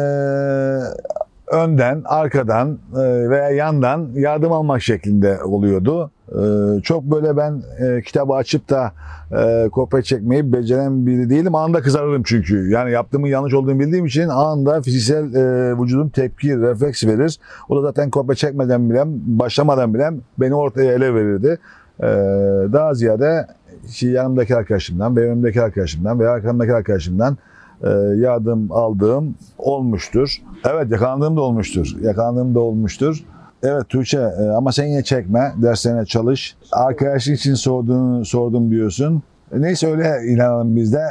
önden, 1.51 2.01
arkadan 2.05 2.79
e, 2.95 3.29
veya 3.29 3.49
yandan 3.49 4.09
yardım 4.13 4.51
almak 4.51 4.81
şeklinde 4.81 5.43
oluyordu. 5.43 6.11
E, 6.29 6.41
çok 6.81 7.03
böyle 7.03 7.37
ben 7.37 7.61
e, 7.79 8.01
kitabı 8.01 8.33
açıp 8.33 8.69
da 8.69 8.91
e, 9.37 9.69
kopya 9.69 10.01
çekmeyi 10.01 10.53
beceren 10.53 11.05
biri 11.05 11.29
değilim. 11.29 11.55
Anında 11.55 11.81
kızarırım 11.81 12.23
çünkü. 12.23 12.69
Yani 12.69 12.91
yaptığımın 12.91 13.27
yanlış 13.27 13.53
olduğunu 13.53 13.79
bildiğim 13.79 14.05
için 14.05 14.27
anında 14.27 14.81
fiziksel 14.81 15.33
e, 15.33 15.73
vücudum 15.81 16.09
tepki, 16.09 16.61
refleks 16.61 17.05
verir. 17.05 17.39
O 17.69 17.77
da 17.77 17.81
zaten 17.81 18.09
kopya 18.09 18.35
çekmeden 18.35 18.89
bile, 18.89 19.03
başlamadan 19.07 19.93
bile 19.93 20.11
beni 20.37 20.55
ortaya 20.55 20.93
ele 20.93 21.15
verirdi. 21.15 21.59
E, 21.99 22.07
daha 22.73 22.93
ziyade 22.93 23.47
yanımdaki 24.01 24.55
arkadaşımdan 24.55 25.15
veya 25.15 25.31
önümdeki 25.31 25.61
arkadaşımdan 25.61 26.19
veya 26.19 26.31
arkamdaki 26.31 26.73
arkadaşımdan 26.73 27.37
e, 27.83 27.89
yardım 28.15 28.71
aldığım 28.71 29.35
olmuştur. 29.57 30.41
Evet 30.69 30.91
yakalandığım 30.91 31.37
da 31.37 31.41
olmuştur. 31.41 31.95
Yakalandığım 32.01 32.55
da 32.55 32.59
olmuştur. 32.59 33.23
Evet 33.63 33.89
Tuğçe 33.89 34.17
e, 34.19 34.49
ama 34.49 34.71
sen 34.71 34.85
yine 34.85 35.03
çekme. 35.03 35.53
Derslerine 35.57 36.05
çalış. 36.05 36.55
Arkadaşlık 36.71 37.35
için 37.35 37.53
sorduğunu, 37.53 38.25
sordum 38.25 38.71
diyorsun. 38.71 39.23
E, 39.55 39.61
Neyse 39.61 39.91
öyle 39.91 40.11
inanalım 40.27 40.75
biz 40.75 40.93
de. 40.93 41.03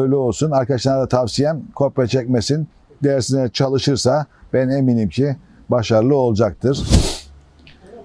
Öyle 0.00 0.14
olsun. 0.14 0.50
Arkadaşlarına 0.50 1.00
da 1.00 1.08
tavsiyem 1.08 1.62
kopya 1.74 2.06
çekmesin. 2.06 2.68
Dersine 3.04 3.48
çalışırsa 3.48 4.26
ben 4.52 4.68
eminim 4.68 5.08
ki 5.08 5.36
başarılı 5.68 6.16
olacaktır. 6.16 6.82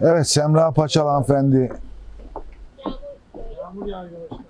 Evet 0.01 0.27
Semra 0.27 0.71
Paçal 0.71 1.07
hanımefendi. 1.07 1.71
Yağmur 3.69 3.87
yağıyor 3.87 4.21
başkanım. 4.21 4.45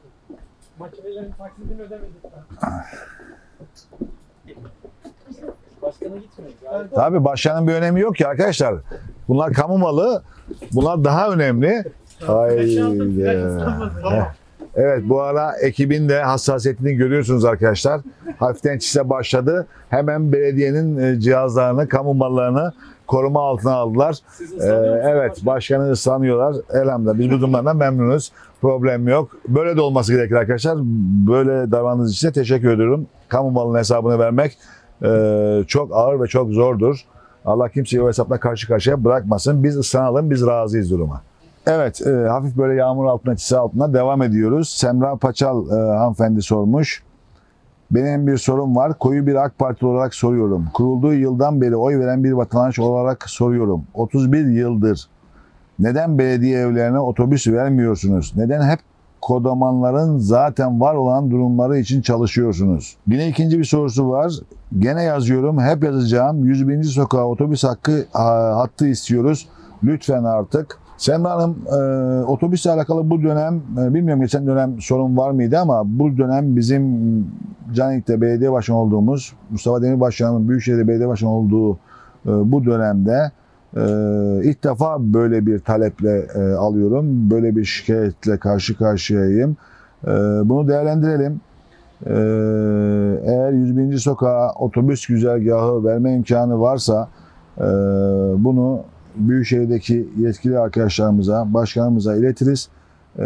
Makinelerin 0.79 1.31
taksidini 1.37 1.81
ödemedik 1.81 2.23
ben. 2.23 2.63
Başkana 5.81 6.17
gitmiyor. 6.17 6.51
Yani 6.65 6.87
Tabii 6.95 7.23
başkanın 7.23 7.67
bir 7.67 7.73
önemi 7.73 7.99
yok 7.99 8.15
ki 8.15 8.27
arkadaşlar. 8.27 8.75
Bunlar 9.27 9.53
kamu 9.53 9.77
malı. 9.77 10.23
Bunlar 10.71 11.03
daha 11.03 11.29
önemli. 11.29 11.83
Haydi. 12.19 12.83
Evet 14.75 15.03
bu 15.03 15.21
ara 15.21 15.57
ekibin 15.57 16.09
de 16.09 16.21
hassasiyetini 16.21 16.93
görüyorsunuz 16.93 17.45
arkadaşlar. 17.45 18.01
Hafiften 18.37 18.77
çise 18.77 19.09
başladı. 19.09 19.67
Hemen 19.89 20.31
belediyenin 20.31 20.97
e, 20.97 21.19
cihazlarını, 21.19 21.87
kamu 21.87 22.13
mallarını 22.13 22.73
koruma 23.09 23.41
altına 23.41 23.73
aldılar. 23.73 24.17
Ee, 24.61 24.65
evet 25.03 25.45
başkanı 25.45 25.91
ıslanıyorlar. 25.91 26.55
Elhamdülillah 26.81 27.19
biz 27.19 27.31
bu 27.31 27.41
durumlardan 27.41 27.77
memnunuz. 27.77 28.31
Problem 28.61 29.07
yok. 29.07 29.31
Böyle 29.47 29.77
de 29.77 29.81
olması 29.81 30.13
gerekir 30.13 30.35
arkadaşlar. 30.35 30.77
Böyle 31.27 31.71
davrandığınız 31.71 32.11
için 32.11 32.27
de 32.27 32.31
teşekkür 32.31 32.69
ediyorum. 32.69 33.07
Kamu 33.29 33.51
malının 33.51 33.77
hesabını 33.77 34.19
vermek 34.19 34.57
e, 35.03 35.63
çok 35.67 35.95
ağır 35.95 36.21
ve 36.21 36.27
çok 36.27 36.51
zordur. 36.51 37.05
Allah 37.45 37.69
kimseyi 37.69 38.01
o 38.01 38.07
hesapla 38.07 38.39
karşı 38.39 38.67
karşıya 38.67 39.03
bırakmasın. 39.03 39.63
Biz 39.63 39.77
ıslanalım, 39.77 40.29
biz 40.29 40.47
razıyız 40.47 40.91
duruma. 40.91 41.21
Evet, 41.67 42.07
e, 42.07 42.11
hafif 42.11 42.57
böyle 42.57 42.73
yağmur 42.73 43.05
altına, 43.05 43.35
çise 43.35 43.57
altına 43.57 43.93
devam 43.93 44.21
ediyoruz. 44.21 44.69
Semra 44.69 45.15
Paçal 45.15 45.69
e, 45.69 45.97
hanımefendi 45.97 46.41
sormuş. 46.41 47.03
Benim 47.91 48.27
bir 48.27 48.37
sorum 48.37 48.75
var. 48.75 48.97
Koyu 48.99 49.27
bir 49.27 49.35
AK 49.35 49.59
Parti 49.59 49.85
olarak 49.85 50.15
soruyorum. 50.15 50.65
Kurulduğu 50.73 51.13
yıldan 51.13 51.61
beri 51.61 51.75
oy 51.75 51.99
veren 51.99 52.23
bir 52.23 52.31
vatandaş 52.31 52.79
olarak 52.79 53.29
soruyorum. 53.29 53.83
31 53.93 54.45
yıldır 54.45 55.09
neden 55.79 56.17
belediye 56.17 56.59
evlerine 56.59 56.99
otobüs 56.99 57.47
vermiyorsunuz? 57.47 58.33
Neden 58.35 58.69
hep 58.69 58.79
kodamanların 59.21 60.17
zaten 60.17 60.81
var 60.81 60.95
olan 60.95 61.31
durumları 61.31 61.77
için 61.77 62.01
çalışıyorsunuz? 62.01 62.97
Yine 63.07 63.27
ikinci 63.27 63.59
bir 63.59 63.63
sorusu 63.63 64.09
var. 64.09 64.33
Gene 64.79 65.03
yazıyorum. 65.03 65.61
Hep 65.61 65.83
yazacağım. 65.83 66.45
101. 66.45 66.83
sokağa 66.83 67.25
otobüs 67.25 67.63
hakkı 67.63 68.05
ha, 68.13 68.57
hattı 68.57 68.87
istiyoruz. 68.87 69.47
Lütfen 69.83 70.23
artık. 70.23 70.79
Semra 70.97 71.29
Hanım, 71.29 71.57
e, 71.67 72.23
otobüsle 72.23 72.71
alakalı 72.71 73.09
bu 73.09 73.23
dönem, 73.23 73.61
e, 73.77 73.93
bilmiyorum 73.93 74.21
geçen 74.21 74.47
dönem 74.47 74.81
sorun 74.81 75.17
var 75.17 75.31
mıydı 75.31 75.59
ama 75.59 75.83
bu 75.85 76.17
dönem 76.17 76.55
bizim 76.55 76.83
Canik'te 77.73 78.21
belediye 78.21 78.51
başkanı 78.51 78.77
olduğumuz, 78.77 79.33
Mustafa 79.49 79.81
Demirbaşkan'ın 79.81 80.49
Büyükşehir'de 80.49 80.87
belediye 80.87 81.07
başkanı 81.07 81.31
olduğu 81.31 81.73
e, 81.73 81.77
bu 82.25 82.65
dönemde 82.65 83.31
e, 83.77 83.81
ilk 84.43 84.63
defa 84.63 85.13
böyle 85.13 85.45
bir 85.45 85.59
taleple 85.59 86.27
e, 86.35 86.53
alıyorum. 86.53 87.31
Böyle 87.31 87.55
bir 87.55 87.65
şikayetle 87.65 88.37
karşı 88.37 88.77
karşıyayım. 88.77 89.57
E, 90.03 90.11
bunu 90.45 90.67
değerlendirelim. 90.67 91.41
E, 92.05 92.13
eğer 93.25 93.51
101. 93.51 93.97
sokağa 93.97 94.51
otobüs 94.59 95.07
güzergahı 95.07 95.85
verme 95.85 96.13
imkanı 96.13 96.61
varsa 96.61 97.09
e, 97.57 97.63
bunu 98.37 98.83
Büyükşehir'deki 99.15 100.07
yetkili 100.17 100.59
arkadaşlarımıza, 100.59 101.53
başkanımıza 101.53 102.15
iletiriz. 102.15 102.69
E, 103.17 103.25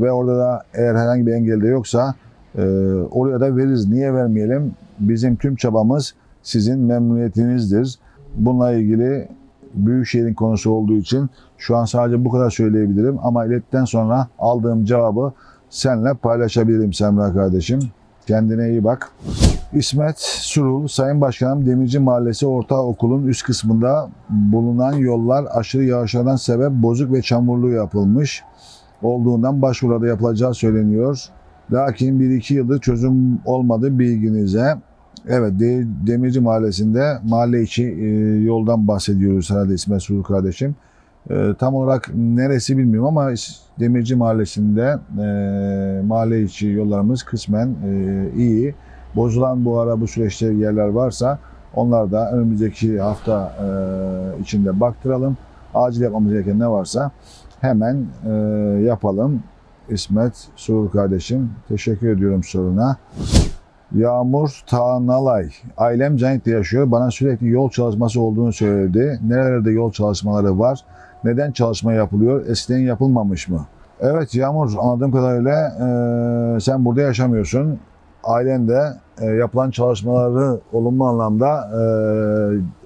ve 0.00 0.12
orada 0.12 0.38
da 0.38 0.62
eğer 0.74 0.94
herhangi 0.94 1.26
bir 1.26 1.32
engel 1.32 1.60
de 1.60 1.68
yoksa 1.68 2.14
e, 2.58 2.62
oraya 3.10 3.40
da 3.40 3.56
veririz. 3.56 3.88
Niye 3.88 4.14
vermeyelim? 4.14 4.72
Bizim 5.00 5.36
tüm 5.36 5.56
çabamız 5.56 6.14
sizin 6.42 6.80
memnuniyetinizdir. 6.80 7.98
Bununla 8.34 8.72
ilgili 8.72 9.28
Büyükşehir'in 9.74 10.34
konusu 10.34 10.70
olduğu 10.70 10.96
için 10.96 11.30
şu 11.58 11.76
an 11.76 11.84
sadece 11.84 12.24
bu 12.24 12.30
kadar 12.30 12.50
söyleyebilirim. 12.50 13.18
Ama 13.22 13.46
ilettikten 13.46 13.84
sonra 13.84 14.28
aldığım 14.38 14.84
cevabı 14.84 15.32
seninle 15.70 16.14
paylaşabilirim 16.14 16.92
Semra 16.92 17.32
kardeşim. 17.32 17.80
Kendine 18.26 18.70
iyi 18.70 18.84
bak. 18.84 19.12
İsmet 19.72 20.18
Surul, 20.18 20.88
Sayın 20.88 21.20
Başkanım 21.20 21.66
Demirci 21.66 21.98
Mahallesi 21.98 22.46
Ortaokul'un 22.46 23.26
üst 23.26 23.42
kısmında 23.42 24.08
bulunan 24.30 24.92
yollar 24.92 25.44
aşırı 25.54 25.84
yağışlardan 25.84 26.36
sebep 26.36 26.70
bozuk 26.70 27.12
ve 27.12 27.22
çamurlu 27.22 27.70
yapılmış 27.70 28.42
olduğundan 29.02 29.62
başvuruda 29.62 30.06
yapılacağı 30.06 30.54
söyleniyor. 30.54 31.24
Lakin 31.72 32.20
1-2 32.20 32.54
yıldır 32.54 32.80
çözüm 32.80 33.40
olmadı 33.44 33.98
bilginize. 33.98 34.76
Evet, 35.30 35.60
De- 35.60 35.86
Demirci 36.06 36.40
Mahallesi'nde 36.40 37.18
mahalle 37.28 37.62
içi 37.62 37.84
e, 37.84 38.06
yoldan 38.44 38.88
bahsediyoruz 38.88 39.50
herhalde 39.50 39.74
İsmet 39.74 40.02
Sulu 40.02 40.22
kardeşim. 40.22 40.76
E, 41.30 41.54
tam 41.58 41.74
olarak 41.74 42.10
neresi 42.14 42.78
bilmiyorum 42.78 43.18
ama 43.18 43.30
Demirci 43.80 44.16
Mahallesi'nde 44.16 44.98
e, 45.22 46.02
mahalle 46.06 46.42
içi 46.42 46.66
yollarımız 46.68 47.22
kısmen 47.22 47.74
iyi. 48.36 48.74
Bozulan 49.16 49.64
bu 49.64 49.80
ara 49.80 50.00
bu 50.00 50.06
süreçte 50.06 50.46
yerler 50.46 50.88
varsa 50.88 51.38
onlar 51.74 52.12
da 52.12 52.32
önümüzdeki 52.32 53.00
hafta 53.00 53.52
içinde 54.40 54.80
baktıralım. 54.80 55.36
Acil 55.74 56.00
yapmamız 56.02 56.32
gereken 56.32 56.58
ne 56.58 56.68
varsa 56.68 57.10
hemen 57.60 58.06
yapalım. 58.84 59.42
İsmet 59.88 60.48
Sulu 60.56 60.90
kardeşim 60.90 61.50
teşekkür 61.68 62.08
ediyorum 62.08 62.44
soruna. 62.44 62.96
Yağmur 63.94 64.62
Tanalay. 64.66 65.50
Ailem 65.76 66.16
Canik'te 66.16 66.50
yaşıyor. 66.50 66.90
Bana 66.90 67.10
sürekli 67.10 67.48
yol 67.48 67.70
çalışması 67.70 68.20
olduğunu 68.20 68.52
söyledi. 68.52 69.20
Nerelerde 69.28 69.70
yol 69.70 69.92
çalışmaları 69.92 70.58
var? 70.58 70.80
Neden 71.24 71.52
çalışma 71.52 71.92
yapılıyor? 71.92 72.46
Eskiden 72.46 72.78
yapılmamış 72.78 73.48
mı? 73.48 73.66
Evet 74.00 74.34
Yağmur 74.34 74.72
anladığım 74.78 75.12
kadarıyla 75.12 75.68
e, 76.56 76.60
sen 76.60 76.84
burada 76.84 77.00
yaşamıyorsun. 77.00 77.78
Ailen 78.24 78.68
de 78.68 78.82
e, 79.20 79.26
yapılan 79.26 79.70
çalışmaları 79.70 80.60
olumlu 80.72 81.04
anlamda 81.04 81.68
e, 81.68 81.80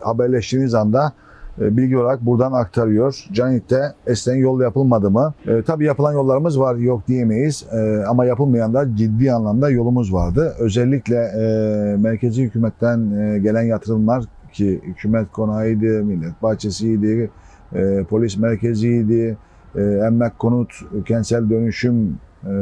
haberleştiğiniz 0.05 0.75
anda 0.75 1.13
bilgi 1.59 1.99
olarak 1.99 2.27
buradan 2.27 2.53
aktarıyor. 2.53 3.25
Canik'te 3.33 3.95
eskiden 4.07 4.37
yol 4.37 4.61
yapılmadı 4.61 5.11
mı? 5.11 5.35
E, 5.47 5.63
tabii 5.63 5.85
yapılan 5.85 6.13
yollarımız 6.13 6.61
var 6.61 6.77
yok 6.77 7.09
diyemeyiz 7.09 7.67
E, 7.73 8.05
ama 8.09 8.25
yapılmayan 8.25 8.75
da 8.75 8.97
ciddi 8.97 9.33
anlamda 9.33 9.71
yolumuz 9.71 10.13
vardı. 10.13 10.55
Özellikle 10.59 11.17
e, 11.17 11.97
merkezi 11.97 12.43
hükümetten 12.43 13.11
e, 13.11 13.39
gelen 13.39 13.63
yatırımlar 13.63 14.25
ki 14.53 14.81
hükümet 14.85 15.33
konağıydı, 15.33 16.05
millet 16.05 16.43
bahçesiydi, 16.43 17.31
e, 17.75 18.05
polis 18.11 18.37
merkeziydi, 18.37 19.37
e, 19.77 19.83
emlak 19.83 20.39
konut, 20.39 20.73
kentsel 21.07 21.51
dönüşüm 21.51 22.19
e, 22.43 22.53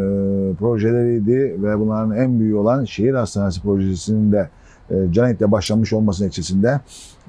projeleriydi 0.59 1.57
ve 1.63 1.79
bunların 1.79 2.17
en 2.17 2.41
büyüğü 2.41 2.55
olan 2.55 2.85
şehir 2.85 3.15
hastanesi 3.15 3.63
projesinin 3.63 4.33
de 4.33 4.49
e, 4.91 5.13
Canik'te 5.13 5.53
başlanmış 5.53 5.93
olması 5.93 6.25
neticesinde 6.25 6.81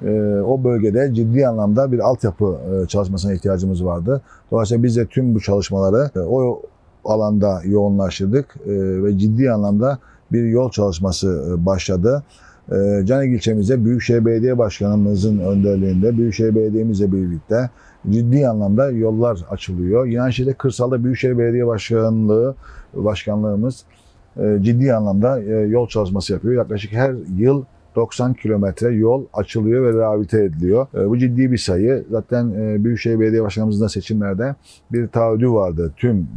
e, 0.05 0.11
o 0.41 0.63
bölgede 0.63 1.13
ciddi 1.13 1.47
anlamda 1.47 1.91
bir 1.91 1.99
altyapı 1.99 2.57
e, 2.83 2.87
çalışmasına 2.87 3.33
ihtiyacımız 3.33 3.85
vardı. 3.85 4.21
Dolayısıyla 4.51 4.83
biz 4.83 4.97
de 4.97 5.05
tüm 5.05 5.35
bu 5.35 5.39
çalışmaları 5.39 6.11
o 6.27 6.61
alanda 7.05 7.61
yoğunlaştırdık 7.65 8.57
ve 9.03 9.17
ciddi 9.17 9.51
anlamda 9.51 9.99
bir 10.31 10.43
yol 10.43 10.71
çalışması 10.71 11.55
başladı. 11.57 12.23
Canik 13.03 13.35
ilçemizde 13.35 13.85
Büyükşehir 13.85 14.25
Belediye 14.25 14.57
Başkanımızın 14.57 15.39
önderliğinde 15.39 16.17
Büyükşehir 16.17 16.55
Belediye'mizle 16.55 17.11
birlikte 17.11 17.69
ciddi 18.09 18.47
anlamda 18.47 18.91
yollar 18.91 19.39
açılıyor. 19.49 20.05
Yinaşehir'de 20.05 20.53
kırsalda 20.53 21.03
Büyükşehir 21.03 21.37
Belediye 21.37 21.67
Başkanlığı 21.67 22.55
Başkanlığımız 22.93 23.85
ciddi 24.61 24.93
anlamda 24.93 25.41
e, 25.41 25.51
yol 25.51 25.87
çalışması 25.87 26.33
yapıyor. 26.33 26.53
Yaklaşık 26.53 26.93
her 26.93 27.15
yıl 27.37 27.63
90 27.95 28.33
kilometre 28.33 28.87
yol 28.87 29.25
açılıyor 29.33 29.83
ve 29.83 29.99
rehabilite 29.99 30.43
ediliyor. 30.43 30.87
E, 30.93 31.09
bu 31.09 31.17
ciddi 31.17 31.51
bir 31.51 31.57
sayı. 31.57 32.05
Zaten 32.11 32.51
e, 32.51 32.83
Büyükşehir 32.83 33.19
Belediye 33.19 33.43
Başkanımızın 33.43 33.85
da 33.85 33.89
seçimlerde 33.89 34.55
bir 34.91 35.07
taahhüdü 35.07 35.49
vardı 35.49 35.93
tüm 35.97 36.27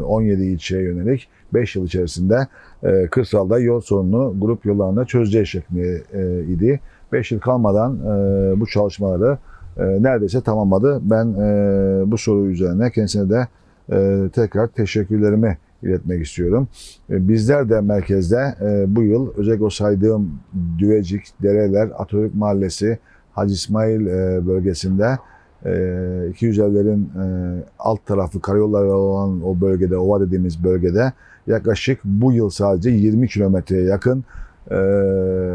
e, 0.00 0.02
17 0.04 0.42
ilçeye 0.42 0.82
yönelik 0.82 1.28
5 1.54 1.76
yıl 1.76 1.86
içerisinde 1.86 2.46
e, 2.82 3.06
kırsalda 3.06 3.58
yol 3.58 3.80
sorununu 3.80 4.40
grup 4.40 4.66
yollarında 4.66 5.04
çözeceği 5.04 5.46
şeklinde 5.46 6.02
e, 6.12 6.44
idi. 6.44 6.80
5 7.12 7.32
yıl 7.32 7.40
kalmadan 7.40 7.96
e, 7.96 8.60
bu 8.60 8.66
çalışmaları 8.66 9.38
e, 9.76 9.82
neredeyse 9.82 10.40
tamamladı. 10.40 11.00
Ben 11.02 11.26
e, 11.26 12.10
bu 12.10 12.18
soru 12.18 12.46
üzerine 12.46 12.90
kendisine 12.90 13.30
de 13.30 13.48
e, 13.92 14.28
tekrar 14.32 14.66
teşekkürlerimi 14.66 15.58
iletmek 15.82 16.26
istiyorum. 16.26 16.68
E, 17.10 17.28
Bizler 17.28 17.68
de 17.70 17.80
merkezde 17.80 18.54
e, 18.60 18.96
bu 18.96 19.02
yıl 19.02 19.34
özellikle 19.36 19.64
o 19.64 19.70
saydığım 19.70 20.32
Düvecik, 20.78 21.22
Dereler, 21.42 21.88
Atatürk 21.98 22.34
Mahallesi, 22.34 22.98
Hacı 23.32 23.54
İsmail 23.54 24.06
e, 24.06 24.46
bölgesinde 24.46 25.18
e, 25.64 26.28
200 26.30 26.58
evlerin 26.58 27.10
alt 27.78 28.06
tarafı 28.06 28.40
karayolları 28.40 28.92
olan 28.92 29.46
o 29.46 29.60
bölgede, 29.60 29.96
ova 29.96 30.20
dediğimiz 30.20 30.64
bölgede 30.64 31.12
yaklaşık 31.46 32.00
bu 32.04 32.32
yıl 32.32 32.50
sadece 32.50 32.90
20 32.90 33.28
kilometreye 33.28 33.84
yakın 33.84 34.24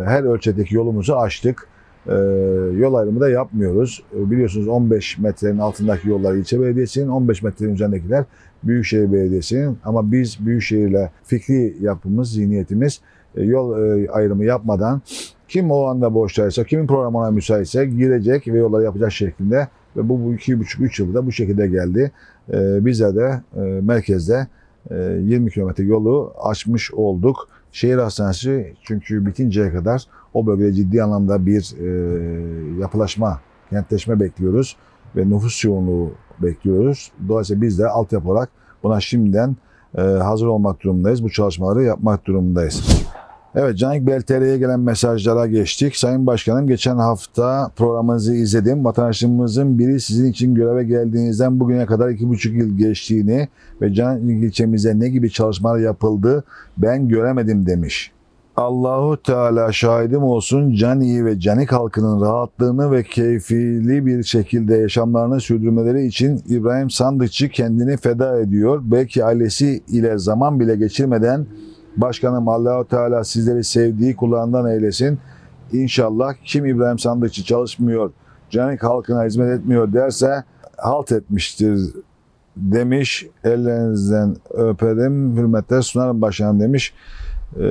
her 0.05 0.23
ölçekteki 0.23 0.75
yolumuzu 0.75 1.13
açtık. 1.13 1.67
E, 2.07 2.13
yol 2.77 2.93
ayrımı 2.93 3.19
da 3.19 3.29
yapmıyoruz. 3.29 4.03
E, 4.15 4.31
biliyorsunuz 4.31 4.67
15 4.67 5.17
metrenin 5.17 5.59
altındaki 5.59 6.09
yollar 6.09 6.35
ilçe 6.35 6.61
belediyesinin, 6.61 7.07
15 7.07 7.43
metrenin 7.43 7.73
üzerindekiler 7.73 8.25
Büyükşehir 8.63 9.13
Belediyesi'nin 9.13 9.77
ama 9.85 10.11
biz 10.11 10.45
Büyükşehir'le 10.45 11.09
fikri 11.23 11.75
yapımız, 11.81 12.31
zihniyetimiz 12.31 13.01
e, 13.35 13.43
yol 13.43 13.79
e, 13.79 14.09
ayrımı 14.09 14.45
yapmadan 14.45 15.01
kim 15.47 15.71
o 15.71 15.83
anda 15.83 16.13
boştaysa, 16.13 16.63
kimin 16.63 16.87
programına 16.87 17.31
müsaitse 17.31 17.85
girecek 17.85 18.47
ve 18.47 18.57
yolları 18.57 18.83
yapacak 18.83 19.11
şeklinde 19.11 19.67
ve 19.97 20.09
bu, 20.09 20.25
bu 20.25 20.33
iki 20.33 20.59
buçuk, 20.59 20.81
üç 20.81 20.99
yılda 20.99 21.25
bu 21.25 21.31
şekilde 21.31 21.67
geldi. 21.67 22.11
E, 22.53 22.85
bizler 22.85 23.15
de 23.15 23.41
e, 23.55 23.59
merkezde 23.59 24.47
e, 24.91 24.95
20 25.21 25.51
kilometre 25.51 25.83
yolu 25.83 26.33
açmış 26.43 26.93
olduk. 26.93 27.47
Şehir 27.71 27.97
hastanesi 27.97 28.73
çünkü 28.83 29.25
bitinceye 29.25 29.71
kadar 29.71 30.05
o 30.35 30.45
bölgede 30.45 30.73
ciddi 30.73 31.03
anlamda 31.03 31.45
bir 31.45 31.75
e, 31.79 32.79
yapılaşma, 32.79 33.39
kentleşme 33.69 34.19
bekliyoruz 34.19 34.75
ve 35.15 35.29
nüfus 35.29 35.65
yoğunluğu 35.65 36.11
bekliyoruz. 36.41 37.11
Dolayısıyla 37.27 37.61
biz 37.61 37.79
de 37.79 37.87
altyapı 37.87 38.31
olarak 38.31 38.49
buna 38.83 38.99
şimdiden 38.99 39.55
e, 39.97 40.01
hazır 40.01 40.47
olmak 40.47 40.83
durumundayız. 40.83 41.23
Bu 41.23 41.29
çalışmaları 41.29 41.83
yapmak 41.83 42.25
durumundayız. 42.25 43.05
Evet 43.55 43.77
Canik 43.77 44.07
BLTR'ye 44.07 44.57
gelen 44.57 44.79
mesajlara 44.79 45.47
geçtik. 45.47 45.95
Sayın 45.95 46.27
Başkanım 46.27 46.67
geçen 46.67 46.97
hafta 46.97 47.71
programınızı 47.75 48.35
izledim. 48.35 48.85
Vatandaşımızın 48.85 49.79
biri 49.79 49.99
sizin 49.99 50.31
için 50.31 50.55
göreve 50.55 50.83
geldiğinizden 50.83 51.59
bugüne 51.59 51.85
kadar 51.85 52.09
iki 52.09 52.29
buçuk 52.29 52.53
yıl 52.53 52.77
geçtiğini 52.77 53.47
ve 53.81 53.93
Canik 53.93 54.43
ilçemize 54.43 54.99
ne 54.99 55.09
gibi 55.09 55.31
çalışmalar 55.31 55.79
yapıldı 55.79 56.43
ben 56.77 57.07
göremedim 57.07 57.65
demiş. 57.65 58.14
Allahu 58.57 59.17
Teala 59.23 59.71
şahidim 59.71 60.23
olsun 60.23 60.73
Cani'yi 60.73 61.25
ve 61.25 61.39
Canik 61.39 61.71
halkının 61.71 62.21
rahatlığını 62.21 62.91
ve 62.91 63.03
keyifli 63.03 64.05
bir 64.05 64.23
şekilde 64.23 64.75
yaşamlarını 64.75 65.39
sürdürmeleri 65.41 66.05
için 66.05 66.41
İbrahim 66.49 66.89
Sandıkçı 66.89 67.49
kendini 67.49 67.97
feda 67.97 68.39
ediyor. 68.39 68.81
Belki 68.83 69.25
ailesi 69.25 69.83
ile 69.87 70.17
zaman 70.17 70.59
bile 70.59 70.75
geçirmeden 70.75 71.45
Başkanım 71.97 72.47
Allahu 72.47 72.87
Teala 72.87 73.23
sizleri 73.23 73.63
sevdiği 73.63 74.15
kullarından 74.15 74.71
eylesin. 74.71 75.19
İnşallah 75.73 76.33
kim 76.43 76.65
İbrahim 76.65 76.99
Sandıkçı 76.99 77.43
çalışmıyor, 77.43 78.11
Canik 78.49 78.83
halkına 78.83 79.23
hizmet 79.25 79.59
etmiyor 79.59 79.93
derse 79.93 80.43
halt 80.77 81.11
etmiştir 81.11 81.79
demiş. 82.57 83.27
Ellerinizden 83.43 84.35
öperim, 84.49 85.37
hürmetler 85.37 85.81
sunarım 85.81 86.21
başkanım 86.21 86.59
demiş. 86.59 86.93
Ee, 87.59 87.63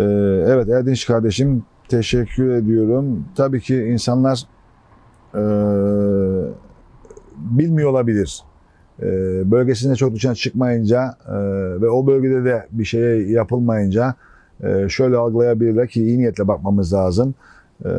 evet 0.47 0.69
Erdinç 0.69 1.07
kardeşim 1.07 1.63
teşekkür 1.89 2.51
ediyorum. 2.51 3.25
Tabii 3.37 3.61
ki 3.61 3.77
insanlar 3.77 4.43
e, 5.35 5.43
bilmiyor 7.37 7.91
olabilir. 7.91 8.43
E, 9.03 9.07
bölgesinde 9.51 9.97
çok 9.97 10.15
dışarı 10.15 10.35
çıkmayınca 10.35 11.15
e, 11.29 11.35
ve 11.81 11.89
o 11.89 12.07
bölgede 12.07 12.45
de 12.45 12.67
bir 12.73 12.85
şey 12.85 13.31
yapılmayınca 13.31 14.15
e, 14.63 14.89
şöyle 14.89 15.17
algılayabilirler 15.17 15.89
ki 15.89 16.03
iyi 16.03 16.19
niyetle 16.19 16.49
bakmamız 16.49 16.93
lazım. 16.93 17.35
E, 17.85 17.91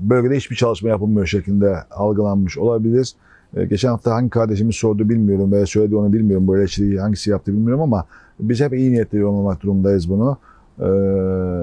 bölgede 0.00 0.36
hiçbir 0.36 0.56
çalışma 0.56 0.88
yapılmıyor 0.88 1.26
şeklinde 1.26 1.76
algılanmış 1.90 2.58
olabilir. 2.58 3.12
E, 3.56 3.64
geçen 3.64 3.88
hafta 3.88 4.14
hangi 4.14 4.30
kardeşimiz 4.30 4.76
sordu 4.76 5.08
bilmiyorum 5.08 5.52
veya 5.52 5.66
söyledi 5.66 5.96
onu 5.96 6.12
bilmiyorum. 6.12 6.46
Bu 6.46 6.58
eleştiriyi 6.58 7.00
hangisi 7.00 7.30
yaptı 7.30 7.52
bilmiyorum 7.52 7.82
ama 7.82 8.04
biz 8.40 8.60
hep 8.60 8.72
iyi 8.74 8.92
niyetli 8.92 9.18
yorumlamak 9.18 9.62
durumundayız 9.62 10.10
bunu. 10.10 10.38
Ee, 10.80 10.84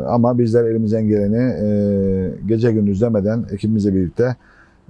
ama 0.08 0.38
bizler 0.38 0.66
elimizden 0.66 1.08
geleni 1.08 1.54
e, 1.62 1.70
gece 2.48 2.72
gündüz 2.72 3.02
demeden 3.02 3.46
ekibimizle 3.52 3.96
birlikte 3.96 4.36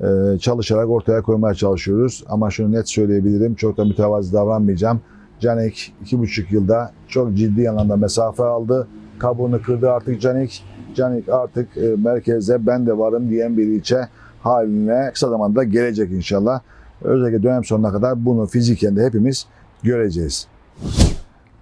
e, 0.01 0.37
çalışarak 0.39 0.89
ortaya 0.89 1.21
koymaya 1.21 1.53
çalışıyoruz. 1.53 2.23
Ama 2.29 2.51
şunu 2.51 2.71
net 2.71 2.89
söyleyebilirim, 2.89 3.55
çok 3.55 3.77
da 3.77 3.85
mütevazı 3.85 4.33
davranmayacağım. 4.33 5.01
Canik 5.39 5.93
iki 6.01 6.19
buçuk 6.19 6.51
yılda 6.51 6.91
çok 7.07 7.33
ciddi 7.33 7.69
anlamda 7.69 7.95
mesafe 7.95 8.43
aldı. 8.43 8.87
Kabuğunu 9.19 9.61
kırdı 9.61 9.91
artık 9.91 10.21
Canik. 10.21 10.63
Canik 10.95 11.29
artık 11.29 11.77
e, 11.77 11.95
merkeze 12.03 12.67
ben 12.67 12.87
de 12.87 12.97
varım 12.97 13.29
diyen 13.29 13.57
bir 13.57 13.65
ilçe 13.65 14.07
haline 14.41 15.11
kısa 15.13 15.29
zamanda 15.29 15.63
gelecek 15.63 16.11
inşallah. 16.11 16.61
Özellikle 17.01 17.43
dönem 17.43 17.63
sonuna 17.63 17.91
kadar 17.91 18.25
bunu 18.25 18.45
fiziken 18.45 18.95
de 18.95 19.05
hepimiz 19.05 19.45
göreceğiz. 19.83 20.47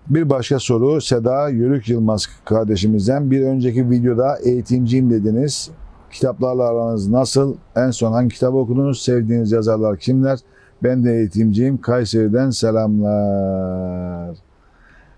Bir 0.09 0.29
başka 0.29 0.59
soru 0.59 1.01
Seda 1.01 1.49
Yörük 1.49 1.89
Yılmaz 1.89 2.27
kardeşimizden. 2.45 3.31
Bir 3.31 3.41
önceki 3.41 3.89
videoda 3.89 4.37
eğitimciyim 4.37 5.09
dediniz. 5.09 5.71
Kitaplarla 6.11 6.63
aranız 6.63 7.09
nasıl? 7.09 7.55
En 7.75 7.91
son 7.91 8.11
hangi 8.11 8.33
kitabı 8.33 8.57
okudunuz? 8.57 9.01
Sevdiğiniz 9.01 9.51
yazarlar 9.51 9.97
kimler? 9.97 10.39
Ben 10.83 11.05
de 11.05 11.13
eğitimciyim. 11.13 11.81
Kayseri'den 11.81 12.49
selamlar. 12.49 14.37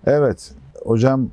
Evet 0.06 0.52
hocam 0.84 1.28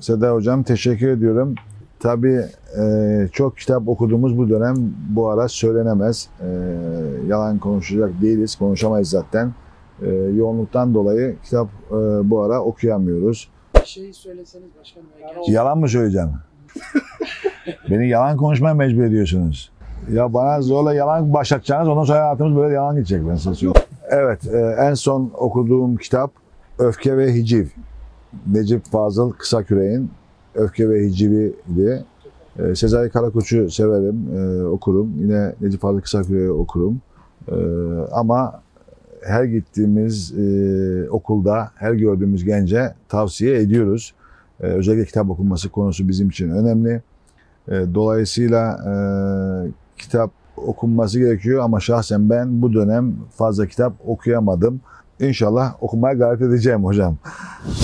Seda 0.00 0.32
hocam 0.32 0.62
teşekkür 0.62 1.08
ediyorum. 1.08 1.54
Tabii 2.00 2.44
e, 2.78 3.28
çok 3.32 3.58
kitap 3.58 3.88
okuduğumuz 3.88 4.38
bu 4.38 4.48
dönem 4.48 4.74
bu 5.08 5.28
ara 5.28 5.48
söylenemez. 5.48 6.28
E, 6.40 6.48
yalan 7.28 7.58
konuşacak 7.58 8.10
değiliz, 8.22 8.56
konuşamayız 8.56 9.08
zaten. 9.08 9.52
E, 10.02 10.08
yoğunluktan 10.10 10.94
dolayı 10.94 11.36
kitap 11.44 11.68
e, 11.90 11.94
bu 12.30 12.42
ara 12.42 12.60
okuyamıyoruz. 12.60 13.48
Bir 13.80 13.86
şey 13.86 14.12
söyleseniz 14.12 14.68
başkanım. 14.80 15.06
Yani 15.22 15.50
Yalan 15.50 15.78
mı 15.78 15.88
söyleyeceğim? 15.88 16.30
Beni 17.90 18.08
yalan 18.08 18.36
konuşmaya 18.36 18.74
mecbur 18.74 19.02
ediyorsunuz. 19.02 19.72
Ya 20.12 20.34
bana 20.34 20.62
zorla 20.62 20.94
yalan 20.94 21.32
başlatacaksınız 21.32 21.88
ondan 21.88 22.04
sonra 22.04 22.18
hayatımız 22.18 22.56
böyle 22.56 22.74
yalan 22.74 22.94
gidecek 22.96 23.28
ben 23.28 23.34
size 23.34 23.54
söyleyeyim. 23.54 23.86
Evet 24.10 24.46
e, 24.46 24.76
en 24.80 24.94
son 24.94 25.30
okuduğum 25.34 25.96
kitap 25.96 26.30
Öfke 26.78 27.16
ve 27.16 27.34
Hiciv. 27.34 27.66
Necip 28.46 28.84
Fazıl 28.84 29.32
Kısaküre'nin 29.32 30.10
Öfke 30.54 30.90
ve 30.90 31.04
Hiciv'i'di. 31.04 32.04
E, 32.58 32.74
Sezai 32.74 33.10
Karakoç'u 33.10 33.70
severim, 33.70 34.28
e, 34.36 34.64
okurum. 34.64 35.12
Yine 35.18 35.54
Necip 35.60 35.80
Fazıl 35.80 36.00
Kısaküre'yi 36.00 36.50
okurum. 36.50 37.00
E, 37.48 37.54
ama 38.12 38.61
her 39.24 39.44
gittiğimiz 39.44 40.32
e, 40.38 41.10
okulda, 41.10 41.70
her 41.74 41.92
gördüğümüz 41.92 42.44
gence 42.44 42.94
tavsiye 43.08 43.58
ediyoruz. 43.58 44.14
E, 44.60 44.66
özellikle 44.66 45.04
kitap 45.04 45.30
okunması 45.30 45.68
konusu 45.68 46.08
bizim 46.08 46.28
için 46.28 46.50
önemli. 46.50 47.02
E, 47.68 47.72
dolayısıyla 47.94 48.78
e, 48.86 48.92
kitap 49.98 50.30
okunması 50.56 51.18
gerekiyor 51.18 51.62
ama 51.62 51.80
şahsen 51.80 52.30
ben 52.30 52.62
bu 52.62 52.72
dönem 52.72 53.14
fazla 53.36 53.66
kitap 53.66 53.92
okuyamadım. 54.06 54.80
İnşallah 55.20 55.74
okumaya 55.80 56.14
gayret 56.14 56.42
edeceğim 56.42 56.84
hocam. 56.84 57.16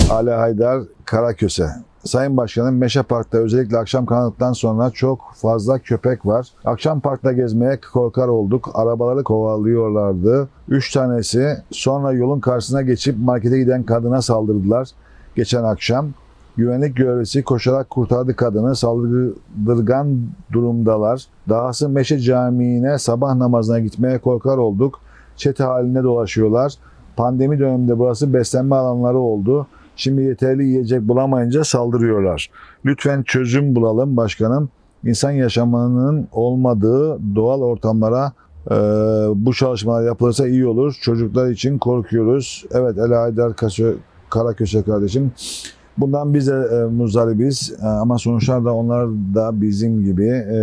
Ali 0.09 0.31
Haydar 0.31 0.83
Karaköse. 1.05 1.69
Sayın 2.03 2.37
Başkanım 2.37 2.77
Meşe 2.77 3.03
Park'ta 3.03 3.37
özellikle 3.37 3.77
akşam 3.77 4.05
karanlıktan 4.05 4.53
sonra 4.53 4.89
çok 4.89 5.19
fazla 5.35 5.79
köpek 5.79 6.25
var. 6.25 6.47
Akşam 6.65 6.99
parkta 6.99 7.31
gezmeye 7.33 7.79
korkar 7.93 8.27
olduk. 8.27 8.69
Arabaları 8.73 9.23
kovalıyorlardı. 9.23 10.49
Üç 10.69 10.93
tanesi 10.93 11.57
sonra 11.71 12.11
yolun 12.11 12.39
karşısına 12.39 12.81
geçip 12.81 13.17
markete 13.17 13.59
giden 13.59 13.83
kadına 13.83 14.21
saldırdılar. 14.21 14.89
Geçen 15.35 15.63
akşam 15.63 16.07
güvenlik 16.57 16.97
görevlisi 16.97 17.43
koşarak 17.43 17.89
kurtardı 17.89 18.35
kadını. 18.35 18.75
Saldırgan 18.75 20.21
durumdalar. 20.51 21.25
Dahası 21.49 21.89
Meşe 21.89 22.19
Camii'ne 22.19 22.99
sabah 22.99 23.35
namazına 23.35 23.79
gitmeye 23.79 24.17
korkar 24.17 24.57
olduk. 24.57 24.99
Çete 25.35 25.63
halinde 25.63 26.03
dolaşıyorlar. 26.03 26.73
Pandemi 27.15 27.59
döneminde 27.59 27.99
burası 27.99 28.33
beslenme 28.33 28.75
alanları 28.75 29.17
oldu. 29.17 29.67
Şimdi 29.99 30.21
yeterli 30.21 30.65
yiyecek 30.65 31.01
bulamayınca 31.01 31.63
saldırıyorlar. 31.63 32.49
Lütfen 32.85 33.23
çözüm 33.23 33.75
bulalım 33.75 34.17
başkanım. 34.17 34.69
İnsan 35.05 35.31
yaşamının 35.31 36.27
olmadığı 36.31 37.19
doğal 37.35 37.61
ortamlara 37.61 38.31
e, 38.71 38.75
bu 39.35 39.53
çalışmalar 39.53 40.03
yapılırsa 40.03 40.47
iyi 40.47 40.67
olur. 40.67 40.97
Çocuklar 41.01 41.49
için 41.49 41.77
korkuyoruz. 41.77 42.65
Evet 42.71 42.97
Ela 42.97 43.21
Haydar 43.21 43.51
Kasö- 43.51 43.95
Karaköse 44.29 44.81
kardeşim. 44.83 45.31
Bundan 45.97 46.33
biz 46.33 46.47
de 46.47 46.67
e, 46.71 46.85
muzdaribiz 46.85 47.73
E, 47.83 47.85
ama 47.85 48.17
sonuçlar 48.17 48.65
da 48.65 48.73
onlar 48.73 49.07
da 49.09 49.61
bizim 49.61 50.03
gibi 50.03 50.27
e, 50.27 50.57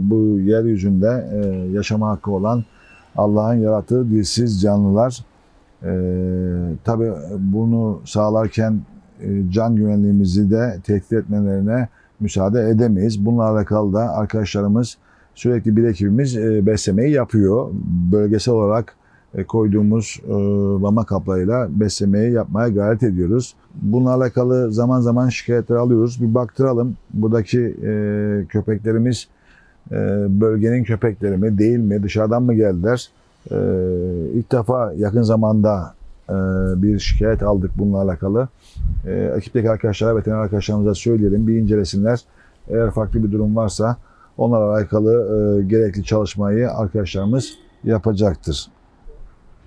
bu 0.00 0.38
yeryüzünde 0.40 1.28
e, 1.34 1.38
yaşama 1.72 2.08
hakkı 2.08 2.30
olan 2.30 2.64
Allah'ın 3.16 3.54
yarattığı 3.54 4.10
dilsiz 4.10 4.60
canlılar. 4.62 5.24
Ee, 5.84 5.88
tabii 6.84 7.12
bunu 7.38 8.00
sağlarken 8.04 8.80
e, 9.20 9.50
can 9.50 9.76
güvenliğimizi 9.76 10.50
de 10.50 10.78
tehdit 10.84 11.12
etmelerine 11.12 11.88
müsaade 12.20 12.68
edemeyiz. 12.68 13.26
Bununla 13.26 13.44
alakalı 13.44 13.92
da 13.92 14.12
arkadaşlarımız 14.12 14.98
sürekli 15.34 15.76
bir 15.76 15.84
ekibimiz 15.84 16.36
e, 16.36 16.66
beslemeyi 16.66 17.12
yapıyor. 17.12 17.70
Bölgesel 18.12 18.54
olarak 18.54 18.94
e, 19.34 19.44
koyduğumuz 19.44 20.20
e, 20.28 20.32
mama 20.80 21.04
kaplarıyla 21.04 21.68
beslemeyi 21.70 22.32
yapmaya 22.32 22.68
gayret 22.68 23.02
ediyoruz. 23.02 23.54
Bununla 23.74 24.14
alakalı 24.14 24.72
zaman 24.72 25.00
zaman 25.00 25.28
şikayetler 25.28 25.76
alıyoruz. 25.76 26.22
Bir 26.22 26.34
baktıralım 26.34 26.96
buradaki 27.14 27.60
e, 27.60 28.44
köpeklerimiz 28.48 29.28
e, 29.90 29.96
bölgenin 30.40 30.84
köpekleri 30.84 31.36
mi 31.36 31.58
değil 31.58 31.78
mi 31.78 32.02
dışarıdan 32.02 32.42
mı 32.42 32.54
geldiler? 32.54 33.10
Ee, 33.50 33.56
ilk 34.34 34.52
defa 34.52 34.92
yakın 34.92 35.22
zamanda 35.22 35.94
e, 36.28 36.34
bir 36.82 36.98
şikayet 36.98 37.42
aldık 37.42 37.70
bununla 37.78 38.02
alakalı. 38.02 38.48
Ee, 39.06 39.32
ekipteki 39.36 39.70
arkadaşlara, 39.70 40.16
veteriner 40.16 40.38
arkadaşlarımıza 40.38 40.94
söyleyelim, 40.94 41.46
bir 41.46 41.56
incelesinler. 41.56 42.20
Eğer 42.68 42.90
farklı 42.90 43.24
bir 43.24 43.32
durum 43.32 43.56
varsa 43.56 43.96
onlarla 44.38 44.76
alakalı 44.76 45.12
e, 45.12 45.62
gerekli 45.62 46.04
çalışmayı 46.04 46.70
arkadaşlarımız 46.70 47.54
yapacaktır. 47.84 48.68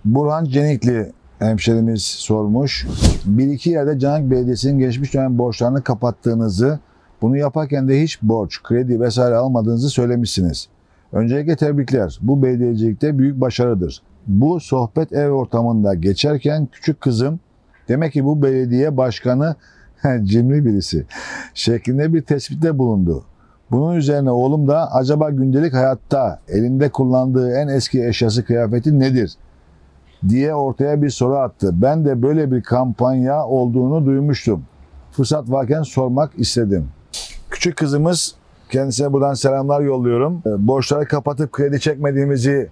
Burhan 0.06 0.46
Cenikli 0.46 1.12
hemşerimiz 1.40 2.04
sormuş. 2.04 2.88
Bir 3.26 3.48
iki 3.48 3.70
yerde 3.70 4.00
Canak 4.00 4.32
Belediyesi'nin 4.32 4.80
geçmiş 4.80 5.14
dönem 5.14 5.38
borçlarını 5.38 5.84
kapattığınızı, 5.84 6.80
bunu 7.22 7.38
yaparken 7.38 7.88
de 7.88 8.02
hiç 8.02 8.22
borç, 8.22 8.64
kredi 8.64 9.00
vesaire 9.00 9.36
almadığınızı 9.36 9.90
söylemişsiniz. 9.90 10.68
Öncelikle 11.13 11.56
tebrikler. 11.56 12.19
Bu 12.21 12.43
belediyecilikte 12.43 13.19
büyük 13.19 13.41
başarıdır. 13.41 14.02
Bu 14.28 14.60
sohbet 14.60 15.13
ev 15.13 15.30
ortamında 15.30 15.93
geçerken 15.93 16.67
küçük 16.71 17.02
kızım 17.02 17.39
demek 17.88 18.13
ki 18.13 18.26
bu 18.26 18.41
belediye 18.41 18.97
başkanı 18.97 19.56
cimri 20.24 20.65
birisi 20.65 21.06
şeklinde 21.54 22.13
bir 22.13 22.21
tespitte 22.21 22.78
bulundu. 22.78 23.24
Bunun 23.71 23.95
üzerine 23.95 24.32
oğlum 24.32 24.67
da 24.67 24.91
acaba 24.93 25.30
gündelik 25.30 25.74
hayatta 25.74 26.39
elinde 26.47 26.89
kullandığı 26.89 27.52
en 27.52 27.67
eski 27.67 28.06
eşyası 28.06 28.45
kıyafeti 28.45 29.00
nedir? 29.00 29.32
diye 30.30 30.56
ortaya 30.56 31.02
bir 31.02 31.10
soru 31.10 31.38
attı. 31.38 31.69
Ben 31.74 32.06
de 32.06 32.21
böyle 32.21 32.52
bir 32.52 32.63
kampanya 32.63 33.45
olduğunu 33.45 34.06
duymuştum. 34.06 34.63
Fırsat 35.12 35.52
varken 35.52 35.82
sormak 35.82 36.32
istedim. 36.38 36.88
Küçük 37.50 37.78
kızımız 37.78 38.36
Kendisine 38.72 39.14
buradan 39.14 39.34
selamlar 39.34 39.82
yolluyorum. 39.82 40.42
E, 40.46 40.68
Borçları 40.68 41.06
kapatıp 41.06 41.52
kredi 41.52 41.80
çekmediğimizi 41.80 42.70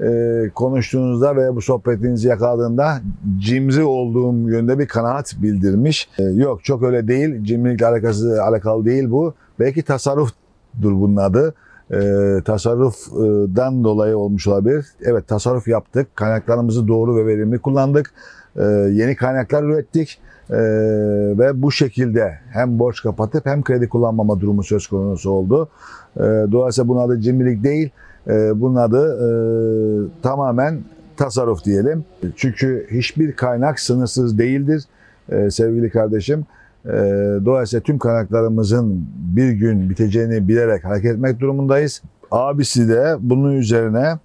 e, 0.00 0.50
konuştuğunuzda 0.54 1.36
ve 1.36 1.56
bu 1.56 1.62
sohbetinizi 1.62 2.28
yakaladığında 2.28 3.00
cimri 3.38 3.84
olduğum 3.84 4.50
yönde 4.50 4.78
bir 4.78 4.86
kanaat 4.86 5.34
bildirmiş. 5.42 6.08
E, 6.18 6.22
yok 6.22 6.64
çok 6.64 6.82
öyle 6.82 7.08
değil. 7.08 7.44
Cimrilikle 7.44 7.86
alakası, 7.86 8.42
alakalı 8.42 8.84
değil 8.84 9.10
bu. 9.10 9.34
Belki 9.60 9.82
tasarruftur 9.82 10.92
bunun 10.92 11.16
adı. 11.16 11.54
E, 11.90 12.00
tasarrufdan 12.44 13.84
dolayı 13.84 14.18
olmuş 14.18 14.46
olabilir. 14.46 14.86
Evet 15.02 15.28
tasarruf 15.28 15.68
yaptık. 15.68 16.16
Kaynaklarımızı 16.16 16.88
doğru 16.88 17.16
ve 17.16 17.26
verimli 17.26 17.58
kullandık. 17.58 18.14
Yeni 18.90 19.16
kaynaklar 19.16 19.62
ürettik. 19.62 20.20
Ee, 20.52 20.58
ve 21.38 21.62
bu 21.62 21.72
şekilde 21.72 22.38
hem 22.50 22.78
borç 22.78 23.02
kapatıp 23.02 23.46
hem 23.46 23.62
kredi 23.62 23.88
kullanmama 23.88 24.40
durumu 24.40 24.62
söz 24.62 24.86
konusu 24.86 25.30
oldu. 25.30 25.68
Ee, 26.16 26.20
dolayısıyla 26.22 26.88
bunun 26.88 27.00
adı 27.00 27.20
cimrilik 27.20 27.64
değil, 27.64 27.90
ee, 28.28 28.60
bunun 28.60 28.76
adı 28.76 29.18
e, 29.18 29.28
tamamen 30.22 30.80
tasarruf 31.16 31.64
diyelim. 31.64 32.04
Çünkü 32.36 32.86
hiçbir 32.90 33.32
kaynak 33.32 33.80
sınırsız 33.80 34.38
değildir 34.38 34.84
e, 35.28 35.50
sevgili 35.50 35.90
kardeşim. 35.90 36.46
E, 36.86 36.90
dolayısıyla 37.44 37.82
tüm 37.82 37.98
kaynaklarımızın 37.98 39.06
bir 39.16 39.50
gün 39.50 39.90
biteceğini 39.90 40.48
bilerek 40.48 40.84
hareket 40.84 41.12
etmek 41.12 41.40
durumundayız. 41.40 42.02
Abisi 42.30 42.88
de 42.88 43.16
bunun 43.20 43.52
üzerine 43.52 44.18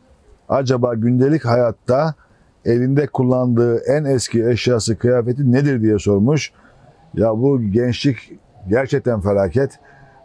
acaba 0.50 0.94
gündelik 0.94 1.46
hayatta 1.46 2.14
elinde 2.68 3.08
kullandığı 3.08 3.78
en 3.78 4.04
eski 4.04 4.46
eşyası, 4.46 4.98
kıyafeti 4.98 5.52
nedir 5.52 5.82
diye 5.82 6.00
sormuş. 6.00 6.52
Ya 7.14 7.38
bu 7.38 7.62
gençlik 7.62 8.18
gerçekten 8.70 9.22
felaket. 9.22 9.80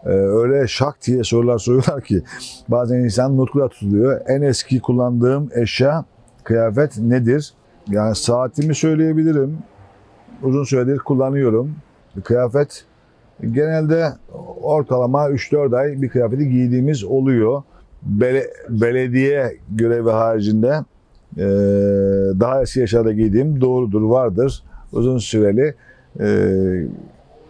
Ee, 0.04 0.08
öyle 0.08 0.68
şak 0.68 0.96
diye 1.06 1.24
sorular 1.24 1.58
soruyorlar 1.58 2.00
ki 2.00 2.22
bazen 2.68 2.98
insan 2.98 3.36
nutkula 3.36 3.68
tutuluyor. 3.68 4.20
En 4.28 4.42
eski 4.42 4.80
kullandığım 4.80 5.48
eşya, 5.54 6.04
kıyafet 6.44 6.98
nedir? 6.98 7.54
Yani 7.88 8.14
saatimi 8.14 8.74
söyleyebilirim. 8.74 9.58
Uzun 10.42 10.64
süredir 10.64 10.98
kullanıyorum. 10.98 11.74
Kıyafet 12.24 12.84
genelde 13.52 14.12
ortalama 14.62 15.28
3-4 15.28 15.78
ay 15.78 16.02
bir 16.02 16.08
kıyafeti 16.08 16.48
giydiğimiz 16.48 17.04
oluyor. 17.04 17.62
Bele, 18.02 18.46
belediye 18.68 19.56
görevi 19.70 20.10
haricinde 20.10 20.80
ee, 21.36 21.42
daha 22.40 22.62
eski 22.62 22.80
yaşlarda 22.80 23.12
giydiğim 23.12 23.60
doğrudur, 23.60 24.02
vardır. 24.02 24.62
Uzun 24.92 25.18
süreli 25.18 25.74
e, 26.20 26.26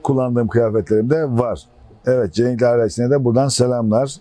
kullandığım 0.03 0.49
kıyafetlerim 0.49 1.11
de 1.11 1.25
var. 1.25 1.63
Evet 2.07 2.35
Cenk'le 2.35 2.63
ailesine 2.63 3.11
de 3.11 3.25
buradan 3.25 3.49
selamlar. 3.49 4.17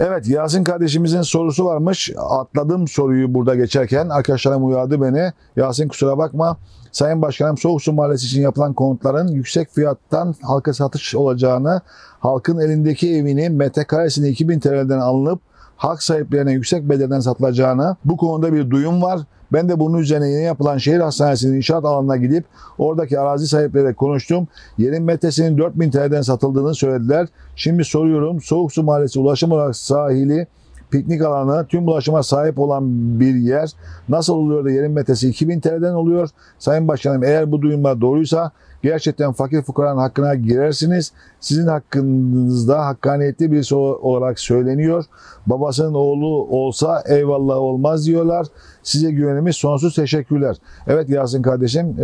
Evet 0.00 0.28
Yasin 0.28 0.64
kardeşimizin 0.64 1.22
sorusu 1.22 1.64
varmış. 1.64 2.12
Atladım 2.16 2.88
soruyu 2.88 3.34
burada 3.34 3.54
geçerken. 3.54 4.08
Arkadaşlarım 4.08 4.66
uyardı 4.66 5.02
beni. 5.02 5.32
Yasin 5.56 5.88
kusura 5.88 6.18
bakma. 6.18 6.56
Sayın 6.92 7.22
Başkanım 7.22 7.58
Soğuk 7.58 7.82
Su 7.82 7.92
Mahallesi 7.92 8.26
için 8.26 8.42
yapılan 8.42 8.72
konutların 8.72 9.28
yüksek 9.28 9.70
fiyattan 9.70 10.34
halka 10.42 10.72
satış 10.72 11.14
olacağını, 11.14 11.80
halkın 12.20 12.58
elindeki 12.58 13.16
evini 13.16 13.50
metrekaresini 13.50 14.28
2000 14.28 14.60
TL'den 14.60 14.98
alınıp 14.98 15.40
hak 15.84 16.02
sahiplerine 16.02 16.52
yüksek 16.52 16.88
bedelden 16.88 17.20
satılacağını, 17.20 17.96
bu 18.04 18.16
konuda 18.16 18.52
bir 18.52 18.70
duyum 18.70 19.02
var. 19.02 19.20
Ben 19.52 19.68
de 19.68 19.80
bunun 19.80 19.98
üzerine 19.98 20.28
yeni 20.28 20.42
yapılan 20.42 20.78
şehir 20.78 21.00
hastanesinin 21.00 21.56
inşaat 21.56 21.84
alanına 21.84 22.16
gidip 22.16 22.44
oradaki 22.78 23.20
arazi 23.20 23.48
sahipleriyle 23.48 23.94
konuştum. 23.94 24.48
Yerin 24.78 25.02
metresinin 25.02 25.58
4000 25.58 25.90
TL'den 25.90 26.22
satıldığını 26.22 26.74
söylediler. 26.74 27.28
Şimdi 27.56 27.84
soruyorum 27.84 28.40
Soğuk 28.40 28.72
Su 28.72 28.82
Mahallesi 28.82 29.20
ulaşım 29.20 29.52
olarak 29.52 29.76
sahili 29.76 30.46
piknik 30.94 31.22
alanı, 31.22 31.66
tüm 31.66 31.88
ulaşıma 31.88 32.22
sahip 32.22 32.58
olan 32.58 32.84
bir 33.20 33.34
yer. 33.34 33.70
Nasıl 34.08 34.34
oluyor 34.34 34.64
da 34.64 34.70
yerin 34.70 34.92
metresi 34.92 35.28
2000 35.28 35.60
TL'den 35.60 35.94
oluyor? 35.94 36.28
Sayın 36.58 36.88
Başkanım 36.88 37.24
eğer 37.24 37.52
bu 37.52 37.62
duyumlar 37.62 38.00
doğruysa 38.00 38.50
gerçekten 38.82 39.32
fakir 39.32 39.62
fukaranın 39.62 39.98
hakkına 39.98 40.34
girersiniz. 40.34 41.12
Sizin 41.40 41.66
hakkınızda 41.66 42.86
hakkaniyetli 42.86 43.52
birisi 43.52 43.74
olarak 43.74 44.40
söyleniyor. 44.40 45.04
Babasının 45.46 45.94
oğlu 45.94 46.44
olsa 46.44 47.02
eyvallah 47.06 47.56
olmaz 47.56 48.06
diyorlar. 48.06 48.46
Size 48.82 49.10
güvenimiz 49.10 49.56
sonsuz 49.56 49.94
teşekkürler. 49.94 50.56
Evet 50.86 51.08
Yasin 51.08 51.42
kardeşim 51.42 51.96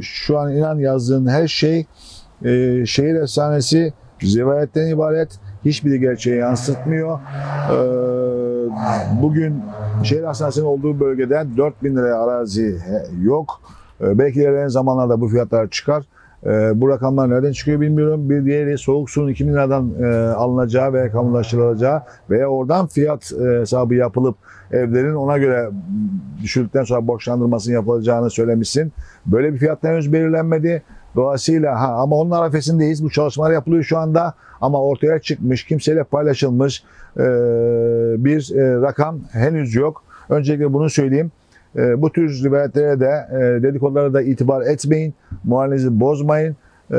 şu 0.00 0.38
an 0.38 0.52
inan 0.56 0.78
yazdığın 0.78 1.26
her 1.26 1.48
şey 1.48 1.86
şehir 2.84 3.14
efsanesi 3.14 3.92
rivayetten 4.22 4.86
ibaret. 4.86 5.28
Hiçbiri 5.64 6.00
gerçeği 6.00 6.36
yansıtmıyor. 6.36 7.18
Eee, 7.70 7.76
bugün 9.22 9.62
şehir 10.02 10.22
hastanesinin 10.22 10.64
olduğu 10.64 11.00
bölgede 11.00 11.44
4000 11.56 11.96
liraya 11.96 12.22
arazi 12.22 12.76
yok. 13.22 13.60
Ee, 14.00 14.18
Belki 14.18 14.40
ilerleyen 14.40 14.68
zamanlarda 14.68 15.20
bu 15.20 15.28
fiyatlar 15.28 15.70
çıkar. 15.70 16.04
Ee, 16.46 16.72
Bu 16.74 16.88
rakamlar 16.88 17.30
nereden 17.30 17.52
çıkıyor 17.52 17.80
bilmiyorum. 17.80 18.30
Bir 18.30 18.44
diğeri 18.44 18.78
soğuk 18.78 19.10
suyun 19.10 19.28
2000 19.28 19.52
liradan 19.52 19.90
e, 20.02 20.06
alınacağı 20.16 20.92
ve 20.92 21.10
kamulaştırılacağı 21.10 22.02
veya 22.30 22.46
oradan 22.48 22.86
fiyat 22.86 23.32
e, 23.32 23.60
hesabı 23.60 23.94
yapılıp 23.94 24.36
evlerin 24.72 25.14
ona 25.14 25.38
göre 25.38 25.70
düşürdükten 26.42 26.84
sonra 26.84 27.06
borçlandırmasının 27.06 27.74
yapılacağını 27.74 28.30
söylemişsin. 28.30 28.92
Böyle 29.26 29.52
bir 29.52 29.58
fiyat 29.58 29.82
henüz 29.82 30.12
belirlenmedi. 30.12 30.82
Dolayısıyla 31.14 31.80
ha, 31.80 31.94
ama 31.94 32.16
onun 32.16 32.30
arifesindeyiz. 32.30 33.04
Bu 33.04 33.10
çalışmalar 33.10 33.52
yapılıyor 33.52 33.82
şu 33.82 33.98
anda 33.98 34.34
ama 34.60 34.82
ortaya 34.82 35.18
çıkmış, 35.18 35.64
kimseyle 35.64 36.04
paylaşılmış 36.04 36.84
e, 37.16 37.22
bir 38.24 38.56
e, 38.56 38.82
rakam 38.82 39.20
henüz 39.32 39.74
yok. 39.74 40.04
Öncelikle 40.28 40.72
bunu 40.72 40.90
söyleyeyim. 40.90 41.32
E, 41.76 42.02
bu 42.02 42.12
tür 42.12 42.44
rivayetlere 42.44 43.00
de 43.00 43.26
e, 43.32 43.62
dedikodulara 43.62 44.14
da 44.14 44.22
itibar 44.22 44.62
etmeyin. 44.62 45.14
Moralinizi 45.44 46.00
bozmayın. 46.00 46.56
E, 46.90 46.96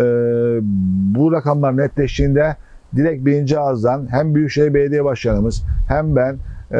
bu 1.15 1.31
rakamlar 1.31 1.77
netleştiğinde 1.77 2.55
direkt 2.95 3.25
birinci 3.25 3.59
ağızdan 3.59 4.07
hem 4.11 4.35
Büyükşehir 4.35 4.73
Belediye 4.73 5.03
Başkanımız 5.03 5.63
hem 5.87 6.15
ben 6.15 6.37
e, 6.71 6.77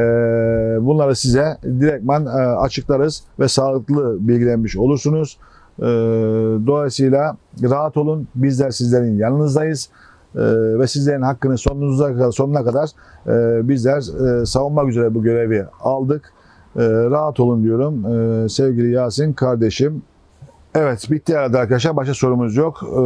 bunları 0.82 1.16
size 1.16 1.58
direktman 1.64 2.26
e, 2.26 2.30
açıklarız 2.30 3.24
ve 3.40 3.48
sağlıklı 3.48 4.28
bilgilenmiş 4.28 4.78
olursunuz. 4.78 5.38
E, 5.80 5.86
dolayısıyla 6.68 7.38
rahat 7.64 7.98
olun. 7.98 8.28
Bizler 8.36 8.72
sizlerin 8.72 9.18
yanınızdayız. 9.18 9.90
E, 10.36 10.42
ve 10.80 10.88
sizlerin 10.88 11.22
hakkını 11.22 11.58
sonunuza 11.58 12.14
kadar, 12.14 12.32
sonuna 12.32 12.64
kadar 12.64 12.90
e, 13.28 13.68
bizler 13.70 13.98
e, 14.42 14.46
savunmak 14.46 14.90
üzere 14.90 15.16
bu 15.16 15.24
görevi 15.24 15.66
aldık. 15.80 16.34
Ee, 16.76 16.82
rahat 16.84 17.40
olun 17.40 17.64
diyorum. 17.64 18.06
Ee, 18.06 18.50
sevgili 18.50 18.92
Yasin 18.92 19.34
kardeşim. 19.34 20.02
Evet 20.76 21.12
bitti 21.12 21.38
herhalde 21.38 21.58
arkadaşlar. 21.58 21.96
Başka 21.96 22.14
sorumuz 22.14 22.56
yok. 22.56 22.84
Ee, 22.84 22.98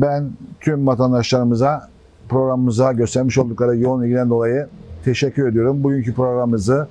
ben 0.00 0.30
tüm 0.60 0.86
vatandaşlarımıza 0.86 1.88
programımıza 2.28 2.92
göstermiş 2.92 3.38
oldukları 3.38 3.76
yoğun 3.76 4.02
ilgiden 4.02 4.30
dolayı 4.30 4.66
teşekkür 5.04 5.48
ediyorum. 5.48 5.84
Bugünkü 5.84 6.14
programımızı 6.14 6.88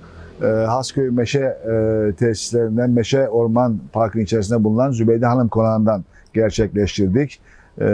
Hasköy 0.48 1.10
Meşe 1.10 1.40
e, 1.40 2.14
tesislerinden 2.20 2.90
Meşe 2.90 3.30
Orman 3.30 3.80
Parkı'nın 3.94 4.24
içerisinde 4.24 4.64
bulunan 4.64 4.92
Zübeyde 4.92 5.26
Hanım 5.26 5.48
konağından 5.48 6.04
gerçekleştirdik. 6.34 7.40
E, 7.82 7.86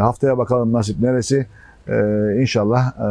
haftaya 0.00 0.38
bakalım 0.38 0.72
nasip 0.72 1.00
neresi. 1.00 1.46
E, 1.88 1.96
inşallah 2.40 2.86
e, 2.86 3.08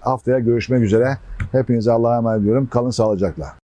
haftaya 0.00 0.38
görüşmek 0.38 0.82
üzere. 0.82 1.18
Hepinize 1.52 1.92
Allah'a 1.92 2.16
emanet 2.16 2.42
ediyorum. 2.42 2.68
Kalın 2.70 2.90
sağlıcakla. 2.90 3.59